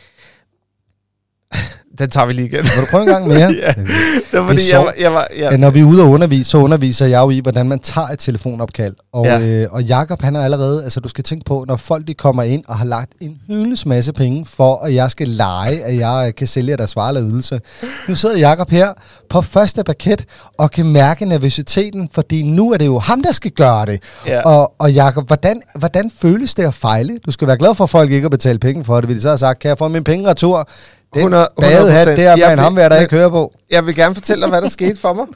Den 1.99 2.11
tager 2.11 2.27
vi 2.27 2.33
lige 2.33 2.47
igen. 2.47 2.59
Vil 2.59 2.81
du 2.81 2.87
prøve 2.91 3.03
en 3.03 3.09
gang 3.09 3.27
mere? 3.27 3.39
ja, 3.63 3.69
det 3.69 3.87
var 4.33 4.47
fordi, 4.47 4.57
Det 4.59 4.73
jeg 4.73 4.81
var, 4.81 4.95
jeg 5.01 5.13
var 5.13 5.29
ja. 5.37 5.57
Når 5.57 5.71
vi 5.71 5.81
er 5.81 5.85
ude 5.85 6.03
og 6.03 6.09
undervise, 6.09 6.51
så 6.51 6.59
underviser 6.59 7.07
jeg 7.07 7.19
jo 7.19 7.31
i, 7.31 7.41
hvordan 7.41 7.69
man 7.69 7.79
tager 7.79 8.09
et 8.09 8.19
telefonopkald. 8.19 8.95
Og, 9.13 9.27
ja. 9.27 9.41
Øh, 9.41 9.69
og 9.71 9.83
Jakob 9.83 10.23
han 10.23 10.37
er 10.37 10.41
allerede, 10.41 10.85
altså 10.85 11.01
du 11.01 11.09
skal 11.09 11.25
tænke 11.25 11.45
på, 11.45 11.65
når 11.69 11.77
folk 11.77 12.07
de 12.07 12.15
kommer 12.15 12.43
ind 12.43 12.65
og 12.69 12.79
har 12.79 12.85
lagt 12.85 13.13
en 13.21 13.37
hyldes 13.47 13.87
masse 13.87 14.13
penge 14.13 14.47
for, 14.47 14.77
at 14.77 14.95
jeg 14.95 15.11
skal 15.11 15.29
lege, 15.29 15.85
at 15.85 15.99
jeg 15.99 16.33
kan 16.37 16.47
sælge 16.47 16.77
deres 16.77 16.97
vare 16.97 17.09
eller 17.09 17.31
ydelse. 17.31 17.61
Nu 18.09 18.15
sidder 18.15 18.37
Jakob 18.39 18.71
her 18.71 18.93
på 19.31 19.43
første 19.43 19.85
paket 19.85 20.25
og 20.59 20.71
kan 20.71 20.87
mærke 20.87 21.25
nervøsiteten, 21.25 22.09
fordi 22.13 22.43
nu 22.43 22.73
er 22.73 22.77
det 22.77 22.87
jo 22.87 22.99
ham, 22.99 23.23
der 23.23 23.33
skal 23.33 23.51
gøre 23.51 23.87
det. 23.87 24.03
Ja. 24.27 24.41
Og, 24.43 24.73
og 24.79 24.93
Jakob, 24.93 25.27
hvordan, 25.27 25.63
hvordan 25.79 26.11
føles 26.19 26.55
det 26.55 26.63
at 26.63 26.75
fejle? 26.75 27.19
Du 27.27 27.31
skal 27.31 27.49
være 27.49 27.59
glad 27.59 27.75
for, 27.75 27.85
at 27.85 27.91
folk 27.91 28.11
ikke 28.11 28.25
har 28.25 28.29
betalt 28.29 28.61
penge 28.61 28.85
for 28.85 28.97
det, 28.97 29.05
fordi 29.05 29.15
de 29.15 29.21
så 29.21 29.29
har 29.29 29.37
sagt, 29.37 29.59
kan 29.59 29.69
jeg 29.69 29.79
få 29.79 29.89
mine 29.89 30.05
penge 30.05 30.31
retur? 30.31 30.69
Den 31.15 31.21
100 31.21 31.49
badehat, 31.61 32.07
100%. 32.07 32.11
der 32.11 32.37
med 32.37 32.53
en 32.53 32.59
hamvær, 32.59 32.89
der 32.89 33.01
ikke 33.01 33.17
hører 33.17 33.29
på. 33.29 33.53
Jeg 33.71 33.87
vil 33.87 33.95
gerne 33.95 34.15
fortælle 34.15 34.41
dig, 34.43 34.49
hvad 34.49 34.63
der 34.63 34.69
skete 34.69 35.01
for 35.01 35.13
mig. 35.15 35.27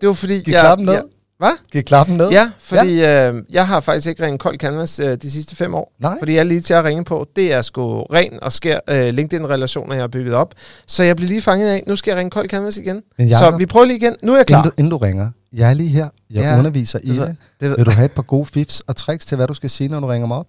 Det 0.00 0.06
var 0.06 0.12
fordi... 0.12 0.34
Giv 0.34 0.52
jeg, 0.52 0.60
klappen 0.60 0.86
ned. 0.86 0.92
Jeg, 0.94 1.02
hvad? 1.38 1.50
Giv 1.72 1.82
klappen 1.82 2.16
ned. 2.16 2.30
Ja, 2.30 2.50
fordi 2.60 2.96
ja. 2.96 3.30
Øh, 3.32 3.42
jeg 3.50 3.66
har 3.66 3.80
faktisk 3.80 4.06
ikke 4.08 4.24
ringet 4.24 4.40
kold 4.40 4.58
canvas 4.58 4.98
øh, 5.00 5.16
de 5.22 5.30
sidste 5.30 5.56
fem 5.56 5.74
år. 5.74 5.92
Nej. 6.00 6.14
Fordi 6.18 6.32
jeg 6.32 6.38
er 6.40 6.44
lige 6.44 6.60
til 6.60 6.74
at 6.74 6.84
ringe 6.84 7.04
på. 7.04 7.26
Det 7.36 7.52
er 7.52 7.62
sgu 7.62 8.02
ren 8.02 8.38
og 8.42 8.52
skær 8.52 8.78
øh, 8.90 9.08
LinkedIn-relationer, 9.08 9.94
jeg 9.94 10.02
har 10.02 10.08
bygget 10.08 10.34
op. 10.34 10.54
Så 10.86 11.02
jeg 11.02 11.16
blev 11.16 11.28
lige 11.28 11.42
fanget 11.42 11.68
af, 11.68 11.82
nu 11.86 11.96
skal 11.96 12.10
jeg 12.10 12.18
ringe 12.18 12.30
kold 12.30 12.48
canvas 12.48 12.76
igen. 12.76 13.02
Men 13.18 13.28
Så 13.28 13.44
Jacob, 13.44 13.60
vi 13.60 13.66
prøver 13.66 13.86
lige 13.86 13.96
igen. 13.96 14.14
Nu 14.22 14.32
er 14.32 14.36
jeg 14.36 14.46
klar. 14.46 14.58
inden, 14.58 14.70
du, 14.70 14.74
inden 14.78 14.90
du 14.90 14.96
ringer, 14.96 15.30
jeg 15.52 15.70
er 15.70 15.74
lige 15.74 15.88
her. 15.88 16.08
Jeg 16.30 16.42
Ja, 16.42 16.58
underviser 16.58 16.98
i 17.02 17.08
det 17.08 17.16
ved- 17.16 17.26
det 17.60 17.70
ved- 17.70 17.76
Vil 17.76 17.86
du 17.86 17.90
have 17.90 18.04
et 18.04 18.12
par 18.12 18.22
gode 18.22 18.46
fifs 18.46 18.80
og 18.86 18.96
tricks 18.96 19.26
til, 19.26 19.36
hvad 19.36 19.46
du 19.46 19.54
skal 19.54 19.70
sige, 19.70 19.88
når 19.88 20.00
du 20.00 20.06
ringer 20.06 20.28
mig 20.28 20.36
op? 20.36 20.46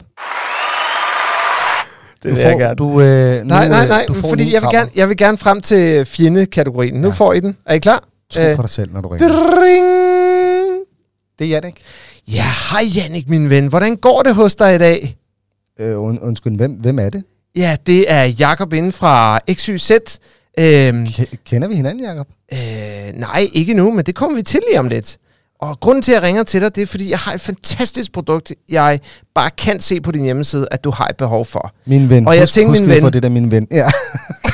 Det 2.24 2.30
du 2.30 2.36
vil 2.36 2.42
får, 2.44 2.50
jeg 2.50 2.58
gerne. 2.60 2.76
Du, 2.76 3.02
øh, 3.02 3.38
nu, 3.42 3.48
Nej, 3.48 3.68
nej, 3.68 3.84
øh, 3.84 3.90
nej, 3.90 4.06
du 4.08 4.14
får 4.14 4.30
fordi 4.30 4.54
jeg 4.54 4.62
vil, 4.62 4.70
gerne, 4.72 4.90
jeg 4.96 5.10
vil 5.10 5.18
gerne 5.18 5.38
frem 5.38 5.62
til 5.62 6.06
fjendekategorien. 6.06 6.94
Nu 7.02 7.08
Ja. 7.08 7.14
får 7.14 7.34
I 7.34 7.40
den. 7.40 7.58
Er 7.66 7.74
I 7.74 7.80
klar? 7.80 8.04
Tro 8.32 8.42
Øh, 8.42 8.56
på 8.56 8.62
dig 8.62 8.70
selv, 8.70 8.94
når 8.94 9.02
du 9.02 9.08
ringer. 9.08 9.28
Dring! 9.28 9.86
Det 11.40 11.46
er 11.46 11.50
Jannik. 11.50 11.82
Ja, 12.28 12.44
hej 12.72 12.82
Jannik, 12.96 13.30
min 13.30 13.50
ven. 13.50 13.68
Hvordan 13.68 13.96
går 13.96 14.22
det 14.22 14.36
hos 14.36 14.56
dig 14.56 14.76
i 14.76 14.78
dag? 14.78 15.18
Øh, 15.80 16.02
und, 16.02 16.20
undskyld, 16.22 16.56
hvem, 16.58 16.72
hvem 16.72 17.00
er 17.00 17.10
det? 17.10 17.24
Ja, 17.56 17.78
det 17.88 18.12
er 18.12 18.24
Jakob 18.24 18.74
inden 18.74 18.92
fra 18.92 19.40
XYZ. 19.54 19.92
Øhm, 20.60 21.04
K- 21.04 21.36
kender 21.46 21.68
vi 21.68 21.76
hinanden, 21.76 22.06
Jacob? 22.06 22.28
øh, 22.54 22.60
nej, 23.20 23.48
ikke 23.54 23.74
nu, 23.74 23.92
men 23.92 24.06
det 24.06 24.16
kommer 24.16 24.36
vi 24.36 24.42
til 24.44 24.60
lige 24.70 24.80
om 24.80 24.88
lidt. 24.88 25.18
Og 25.60 25.80
grunden 25.80 26.02
til, 26.02 26.12
at 26.12 26.16
jeg 26.16 26.24
ringer 26.24 26.44
til 26.44 26.62
dig, 26.62 26.76
det 26.76 26.82
er, 26.82 26.86
fordi 26.86 27.10
jeg 27.10 27.20
har 27.20 27.34
et 27.34 27.42
fantastisk 27.42 28.12
produkt, 28.12 28.52
jeg 28.70 29.00
bare 29.36 29.50
kan 29.50 29.80
se 29.80 30.02
på 30.02 30.12
din 30.12 30.24
hjemmeside, 30.24 30.68
at 30.72 30.84
du 30.84 30.90
har 30.90 31.08
et 31.08 31.18
behov 31.18 31.46
for. 31.46 31.72
Min 31.86 32.10
ven. 32.10 32.28
Og 32.28 32.34
jeg 32.36 32.42
husk, 32.44 32.54
tænkte, 32.54 32.70
husk 32.72 32.82
min 32.82 32.90
ven- 32.90 33.02
For 33.02 33.10
det 33.10 33.24
der, 33.24 33.30
min 33.30 33.52
ven. 33.52 33.68
Ja. 33.72 33.90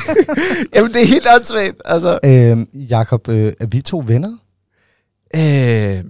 Jamen, 0.74 0.92
det 0.92 1.02
er 1.02 1.06
helt 1.06 1.26
åndssvagt. 1.36 1.74
Altså, 1.84 2.18
øh, 2.24 2.66
Jacob, 2.90 3.28
øh, 3.28 3.52
er 3.60 3.66
vi 3.66 3.80
to 3.82 4.02
venner? 4.06 4.36
øh, 5.36 6.04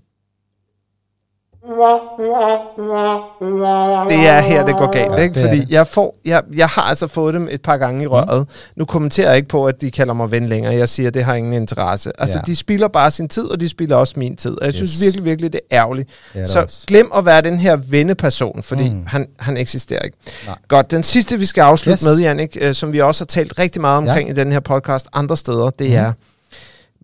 Det 4.09 4.27
er 4.29 4.41
her, 4.41 4.65
det 4.65 4.77
går 4.77 4.91
galt, 4.93 5.13
Ja, 5.13 5.17
ikke? 5.17 5.41
Fordi 5.41 5.59
det. 5.61 5.71
jeg, 5.71 5.87
får, 5.87 6.17
jeg, 6.25 6.43
jeg 6.57 6.67
har 6.69 6.83
altså 6.83 7.07
fået 7.07 7.35
dem 7.35 7.49
et 7.51 7.63
par 7.63 7.77
gange 7.77 8.03
i 8.05 8.07
røret. 8.07 8.41
Mm. 8.41 8.47
Nu 8.77 8.85
kommenterer 8.85 9.29
jeg 9.29 9.37
ikke 9.37 9.49
på, 9.49 9.67
at 9.67 9.81
de 9.81 9.91
kalder 9.91 10.15
mig 10.15 10.31
ven 10.31 10.47
længere. 10.47 10.75
Jeg 10.75 10.89
siger, 10.89 11.09
at 11.09 11.15
det 11.15 11.25
har 11.25 11.35
ingen 11.35 11.53
interesse. 11.53 12.13
Altså, 12.19 12.39
Ja. 12.39 12.43
de 12.47 12.57
spilder 12.57 12.89
bare 12.89 13.11
sin 13.11 13.29
tid, 13.29 13.45
og 13.45 13.61
de 13.61 13.69
spiller 13.69 13.97
også 13.97 14.15
min 14.17 14.37
tid. 14.37 14.59
Og 14.61 14.67
jeg 14.67 14.75
synes 14.75 14.91
Yes. 14.93 15.01
virkelig, 15.03 15.25
virkelig, 15.25 15.53
det 15.53 15.61
er 15.71 15.79
ærgerligt. 15.81 16.09
Er 16.35 16.39
det 16.41 16.49
Så 16.49 16.63
også. 16.63 16.85
glem 16.87 17.11
at 17.17 17.27
være 17.27 17.41
den 17.43 17.59
her 17.59 17.77
venneperson, 17.77 18.63
fordi 18.63 18.89
mm. 18.89 18.95
Mm. 18.97 19.07
han, 19.07 19.27
han 19.39 19.57
eksisterer 19.57 20.01
ikke. 20.03 20.17
Nej. 20.47 20.57
Godt, 20.69 20.91
den 20.91 21.03
sidste, 21.03 21.39
vi 21.39 21.47
skal 21.47 21.63
afslutte 21.63 22.03
Yes. 22.05 22.05
med, 22.05 22.19
Jannik, 22.19 22.57
øh, 22.61 22.75
som 22.75 22.93
vi 22.93 23.01
også 23.01 23.21
har 23.21 23.27
talt 23.27 23.59
rigtig 23.59 23.81
meget 23.81 23.99
omkring 23.99 24.29
ja. 24.29 24.35
i 24.35 24.37
den 24.37 24.53
her 24.53 24.61
podcast 24.61 25.09
andre 25.13 25.37
steder, 25.37 25.71
det 25.71 25.87
Mhm. 25.91 25.97
er 25.99 26.13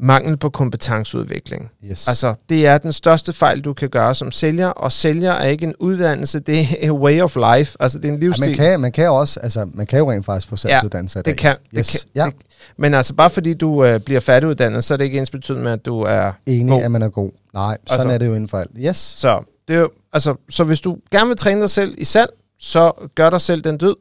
mangel 0.03 0.37
på 0.37 0.51
kompetenceudvikling. 0.51 1.71
Yes. 1.91 2.09
Altså, 2.09 2.35
det 2.49 2.67
er 2.67 2.79
den 2.79 2.93
største 2.93 3.33
fejl, 3.33 3.61
du 3.61 3.73
kan 3.73 3.89
gøre 3.89 4.15
som 4.15 4.31
sælger, 4.33 4.69
og 4.69 4.93
sælger 4.93 5.33
er 5.33 5.47
ikke 5.49 5.65
en 5.67 5.75
uddannelse, 5.79 6.41
det 6.41 6.61
er 6.61 6.89
a 6.89 6.93
way 6.93 7.21
of 7.23 7.37
life. 7.37 7.77
Altså, 7.81 7.99
det 7.99 8.05
er 8.05 8.09
en 8.13 8.19
ja, 8.19 8.25
livsstil. 8.25 8.47
man, 8.49 8.57
kan, 8.57 8.81
man 8.81 8.93
kan 8.93 9.05
jo 9.05 9.15
også, 9.15 9.41
altså, 9.41 9.69
man 9.75 9.87
kan 9.87 9.99
jo 9.99 10.11
rent 10.11 10.27
faktisk 10.27 10.49
få 10.49 10.57
salgsuddannelse 10.57 11.19
i 11.19 11.23
dag. 11.23 11.31
det 11.33 11.39
kan, 11.41 11.57
Yes. 11.79 11.87
det 11.93 12.01
kan 12.01 12.11
Ja. 12.15 12.27
det, 12.27 12.35
Men 12.79 12.95
altså, 12.95 13.15
bare 13.15 13.31
fordi 13.31 13.55
du 13.55 13.85
øh, 13.85 14.01
bliver 14.01 14.21
færdiguddannet, 14.21 14.85
så 14.85 14.95
er 14.95 14.99
det 14.99 15.05
ikke 15.05 15.19
ens 15.19 15.31
betydende 15.31 15.65
med, 15.65 15.73
at 15.73 15.87
du 15.87 16.01
er 16.01 16.33
Enig, 16.47 16.71
god. 16.73 16.83
at 16.83 16.91
man 16.91 17.03
er 17.03 17.09
god. 17.09 17.31
Nej, 17.55 17.79
sådan 17.87 18.01
Altså- 18.01 18.15
er 18.15 18.19
det 18.19 18.27
jo 18.27 18.35
inden 18.35 18.49
for 18.49 18.59
alt. 18.59 18.71
Yes. 18.79 18.97
Så, 18.97 19.43
det 19.69 19.77
er 19.77 19.81
jo, 19.81 19.91
altså, 20.13 20.35
så 20.51 20.65
hvis 20.65 20.81
du 20.81 20.97
gerne 21.11 21.29
vil 21.29 21.37
træne 21.37 21.61
dig 21.61 21.71
selv 21.71 21.95
i 21.99 22.05
salg, 22.05 22.31
så 22.59 22.93
gør 23.15 23.31
dig 23.31 23.41
selv 23.41 23.63
den 23.63 23.79
død, 23.79 23.97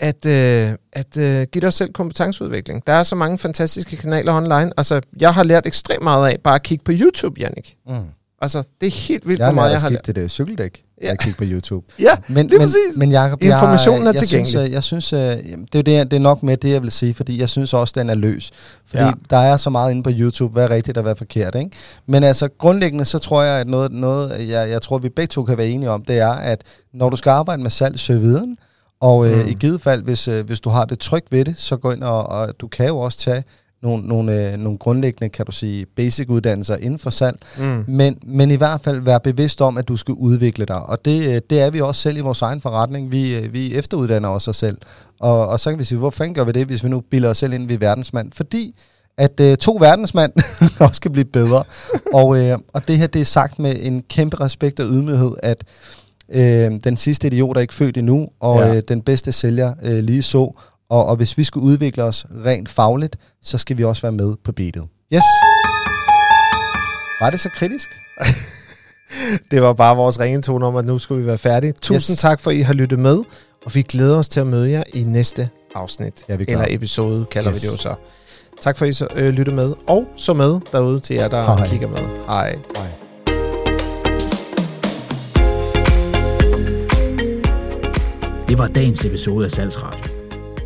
at, 0.00 0.26
øh, 0.26 0.72
at 0.92 1.16
øh, 1.16 1.46
give 1.52 1.60
dig 1.60 1.72
selv 1.72 1.92
kompetenceudvikling. 1.92 2.86
Der 2.86 2.92
er 2.92 3.02
så 3.02 3.14
mange 3.16 3.38
fantastiske 3.38 3.96
kanaler 3.96 4.34
online. 4.34 4.70
Altså, 4.76 5.00
jeg 5.20 5.34
har 5.34 5.42
lært 5.42 5.66
ekstremt 5.66 6.02
meget 6.02 6.28
af 6.28 6.38
bare 6.44 6.54
at 6.54 6.62
kigge 6.62 6.84
på 6.84 6.92
YouTube, 6.94 7.40
Jannik. 7.40 7.76
Mm. 7.88 7.94
Altså, 8.42 8.62
det 8.80 8.86
er 8.86 8.90
helt 8.90 9.28
vildt, 9.28 9.38
Jeg 9.40 9.46
hvor 9.46 9.52
har 9.62 9.68
meget 9.68 9.72
jeg 9.72 9.80
har 9.80 9.88
lært. 9.90 10.00
skifte 10.04 10.22
det 10.22 10.30
cykeldæk, 10.30 10.82
Ja. 11.02 11.08
jeg 11.08 11.18
kigger 11.18 11.38
på 11.38 11.44
YouTube. 11.46 11.86
Ja, 11.98 12.10
Men, 12.28 12.46
lige 12.46 12.58
men, 12.58 12.60
præcis. 12.60 12.96
men 12.98 13.10
Jacob, 13.12 13.42
Informationen 13.42 14.02
er 14.02 14.06
jeg, 14.06 14.14
jeg 14.14 14.20
tilgængelig. 14.20 14.50
Synes, 14.50 14.66
øh, 14.68 14.72
jeg 14.72 14.82
synes, 14.82 15.12
øh, 15.12 15.50
jamen, 15.50 15.68
det, 15.72 15.78
er 15.78 15.82
det, 15.82 16.10
det 16.10 16.16
er 16.16 16.20
nok 16.20 16.42
med 16.42 16.56
det, 16.56 16.70
jeg 16.70 16.82
vil 16.82 16.90
sige, 16.90 17.14
fordi 17.14 17.40
jeg 17.40 17.48
synes 17.48 17.74
også, 17.74 17.94
den 17.96 18.10
er 18.10 18.14
løs. 18.14 18.50
Fordi 18.86 19.02
Ja. 19.02 19.12
der 19.30 19.36
er 19.36 19.56
så 19.56 19.70
meget 19.70 19.90
inde 19.90 20.02
på 20.02 20.10
YouTube, 20.12 20.52
hvad 20.52 20.64
er 20.64 20.70
rigtigt 20.70 20.96
og 20.96 21.02
hvad 21.02 21.12
er 21.12 21.16
forkert. 21.16 21.54
Ikke? 21.54 21.70
Men 22.06 22.24
altså 22.24 22.48
grundlæggende, 22.58 23.04
så 23.04 23.18
tror 23.18 23.42
jeg, 23.42 23.60
at 23.60 23.66
noget, 23.68 23.92
noget 23.92 24.48
jeg, 24.48 24.70
jeg 24.70 24.82
tror, 24.82 24.98
vi 24.98 25.08
begge 25.08 25.30
to 25.30 25.44
kan 25.44 25.58
være 25.58 25.68
enige 25.68 25.90
om, 25.90 26.04
det 26.04 26.18
er, 26.18 26.30
at 26.32 26.62
når 26.94 27.10
du 27.10 27.16
skal 27.16 27.30
arbejde 27.30 27.62
med 27.62 27.70
salg, 27.70 27.98
søg 27.98 28.20
viden. 28.20 28.56
Og 29.04 29.26
øh, 29.26 29.38
Mm. 29.44 29.48
i 29.48 29.52
givet 29.54 29.80
fald, 29.80 30.02
hvis, 30.02 30.28
øh, 30.28 30.46
hvis 30.46 30.60
du 30.60 30.70
har 30.70 30.84
det 30.84 30.98
trygt 30.98 31.32
ved 31.32 31.44
det, 31.44 31.58
så 31.58 31.76
gå 31.76 31.92
ind 31.92 32.02
og, 32.02 32.26
og 32.26 32.60
du 32.60 32.68
kan 32.68 32.86
jo 32.86 32.98
også 32.98 33.18
tage 33.18 33.44
nogle, 33.82 34.06
nogle, 34.08 34.52
øh, 34.52 34.56
nogle 34.58 34.78
grundlæggende, 34.78 35.28
kan 35.28 35.46
du 35.46 35.52
sige, 35.52 35.86
basic 35.86 36.28
uddannelser 36.28 36.76
inden 36.76 36.98
for 36.98 37.10
salg. 37.10 37.38
Mm. 37.58 37.84
Men, 37.88 38.18
men 38.26 38.50
i 38.50 38.54
hvert 38.56 38.80
fald 38.80 39.00
være 39.00 39.20
bevidst 39.20 39.62
om, 39.62 39.78
at 39.78 39.88
du 39.88 39.96
skal 39.96 40.14
udvikle 40.14 40.64
dig. 40.64 40.82
Og 40.82 41.04
det, 41.04 41.22
øh, 41.34 41.40
det 41.50 41.60
er 41.60 41.70
vi 41.70 41.80
også 41.80 42.00
selv 42.00 42.16
i 42.16 42.20
vores 42.20 42.42
egen 42.42 42.60
forretning. 42.60 43.12
Vi, 43.12 43.36
øh, 43.36 43.52
vi 43.52 43.74
efteruddanner 43.74 44.28
os 44.28 44.48
selv. 44.52 44.78
Og, 45.20 45.48
og 45.48 45.60
så 45.60 45.70
kan 45.70 45.78
vi 45.78 45.84
sige, 45.84 45.98
hvor 45.98 46.10
fanden 46.10 46.34
gør 46.34 46.44
vi 46.44 46.52
det, 46.52 46.66
hvis 46.66 46.84
vi 46.84 46.88
nu 46.88 47.00
bilder 47.00 47.30
os 47.30 47.38
selv 47.38 47.52
ind, 47.52 47.68
vi 47.68 47.74
er 47.74 47.78
verdensmand? 47.78 48.32
Fordi 48.32 48.74
at 49.18 49.40
øh, 49.40 49.56
to 49.56 49.76
verdensmand 49.80 50.32
også 50.88 51.00
kan 51.00 51.12
blive 51.12 51.24
bedre. 51.24 51.64
og, 52.14 52.38
øh, 52.38 52.58
og 52.72 52.88
det 52.88 52.98
her, 52.98 53.06
det 53.06 53.20
er 53.20 53.24
sagt 53.24 53.58
med 53.58 53.76
en 53.80 54.02
kæmpe 54.02 54.40
respekt 54.40 54.80
og 54.80 54.86
ydmyghed, 54.86 55.32
at 55.42 55.64
øh, 56.32 56.72
den 56.84 56.96
sidste 56.96 57.26
idiot 57.26 57.56
er 57.56 57.60
ikke 57.60 57.74
født 57.74 57.96
endnu, 57.96 58.28
og 58.40 58.60
Ja. 58.60 58.74
øh, 58.76 58.82
den 58.88 59.02
bedste 59.02 59.32
sælger 59.32 59.74
øh, 59.82 59.98
lige 59.98 60.22
så. 60.22 60.52
Og, 60.88 61.06
og 61.06 61.16
hvis 61.16 61.38
vi 61.38 61.44
skal 61.44 61.60
udvikle 61.60 62.02
os 62.02 62.26
rent 62.44 62.68
fagligt, 62.68 63.16
så 63.42 63.58
skal 63.58 63.78
vi 63.78 63.84
også 63.84 64.02
være 64.02 64.12
med 64.12 64.34
på 64.44 64.52
beatet. 64.52 64.82
Yes! 65.14 65.22
Var 67.20 67.30
det 67.30 67.40
så 67.40 67.48
kritisk? 67.48 67.88
Det 69.50 69.62
var 69.62 69.72
bare 69.72 69.96
vores 69.96 70.20
ringetone 70.20 70.66
om, 70.66 70.76
at 70.76 70.84
nu 70.84 70.98
skulle 70.98 71.20
vi 71.20 71.26
være 71.26 71.38
færdige. 71.38 71.72
Tusind 71.72 72.14
Yes. 72.14 72.20
tak 72.20 72.40
for, 72.40 72.50
at 72.50 72.56
I 72.56 72.60
har 72.60 72.72
lyttet 72.74 72.98
med, 72.98 73.16
og 73.66 73.74
vi 73.74 73.82
glæder 73.82 74.16
os 74.16 74.28
til 74.28 74.40
at 74.40 74.46
møde 74.46 74.70
jer 74.70 74.82
i 74.94 75.02
næste 75.04 75.48
afsnit. 75.74 76.24
Ja, 76.28 76.36
vi. 76.36 76.44
Eller 76.48 76.66
episode, 76.68 77.24
kalder 77.30 77.52
yes. 77.52 77.62
Vi 77.62 77.66
det 77.68 77.72
jo 77.72 77.78
så. 77.78 77.94
Tak 78.60 78.76
for, 78.78 78.84
at 78.84 78.88
I 78.88 78.92
så, 78.92 79.06
øh, 79.14 79.28
lyttede 79.34 79.56
med, 79.56 79.74
og 79.86 80.04
så 80.16 80.32
med 80.34 80.60
derude 80.72 81.00
til 81.00 81.16
jer, 81.16 81.28
der 81.28 81.42
Hej. 81.56 81.68
kigger 81.68 81.88
med. 81.88 81.98
Hej. 82.26 82.56
Nej. 82.74 82.86
Det 88.48 88.58
var 88.58 88.66
dagens 88.66 89.04
episode 89.04 89.44
af 89.44 89.50
Salgsradio. 89.50 90.10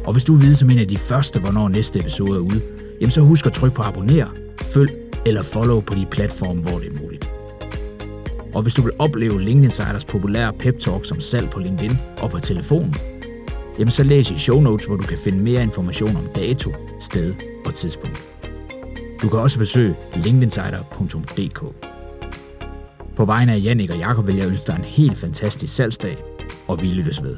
Og 0.04 0.12
hvis 0.12 0.24
du 0.24 0.34
vil 0.34 0.42
vide 0.42 0.56
som 0.56 0.70
en 0.70 0.78
af 0.78 0.88
de 0.88 0.96
første, 0.96 1.40
hvornår 1.40 1.68
næste 1.68 2.00
episode 2.00 2.36
er 2.36 2.40
ude, 2.40 2.60
jamen 3.00 3.10
så 3.10 3.20
husk 3.20 3.46
at 3.46 3.52
trykke 3.52 3.76
på 3.76 3.82
abonner, 3.82 4.26
følg 4.62 4.90
eller 5.26 5.42
follow 5.42 5.80
på 5.80 5.94
de 5.94 6.06
platforme, 6.10 6.62
hvor 6.62 6.78
det 6.78 6.92
er 6.92 7.02
muligt. 7.02 7.28
Og 8.54 8.62
hvis 8.62 8.74
du 8.74 8.82
vil 8.82 8.92
opleve 8.98 9.40
LinkedIn 9.40 9.64
Insiders 9.64 10.04
populære 10.04 10.52
pep 10.52 10.78
talk 10.78 11.04
som 11.04 11.20
salg 11.20 11.50
på 11.50 11.60
LinkedIn 11.60 11.96
og 12.20 12.30
på 12.30 12.38
telefonen, 12.38 12.94
jamen 13.78 13.90
så 13.90 14.02
læs 14.02 14.30
i 14.30 14.36
show 14.36 14.60
notes, 14.60 14.86
hvor 14.86 14.96
du 14.96 15.06
kan 15.06 15.18
finde 15.18 15.38
mere 15.38 15.62
information 15.62 16.16
om 16.16 16.26
dato, 16.34 16.72
sted 17.00 17.34
og 17.66 17.74
tidspunkt. 17.74 18.30
Du 19.22 19.28
kan 19.28 19.38
også 19.38 19.58
besøge 19.58 19.94
linkedinsider.dk. 20.16 21.64
På 23.16 23.24
vegne 23.24 23.52
af 23.52 23.60
Jannik 23.62 23.90
og 23.90 23.98
Jakob 23.98 24.26
vil 24.26 24.36
jeg 24.36 24.46
ønske 24.46 24.66
dig 24.66 24.76
en 24.78 24.84
helt 24.84 25.18
fantastisk 25.18 25.74
salgsdag, 25.74 26.16
og 26.68 26.82
vi 26.82 26.86
lyttes 26.86 27.22
ved. 27.22 27.36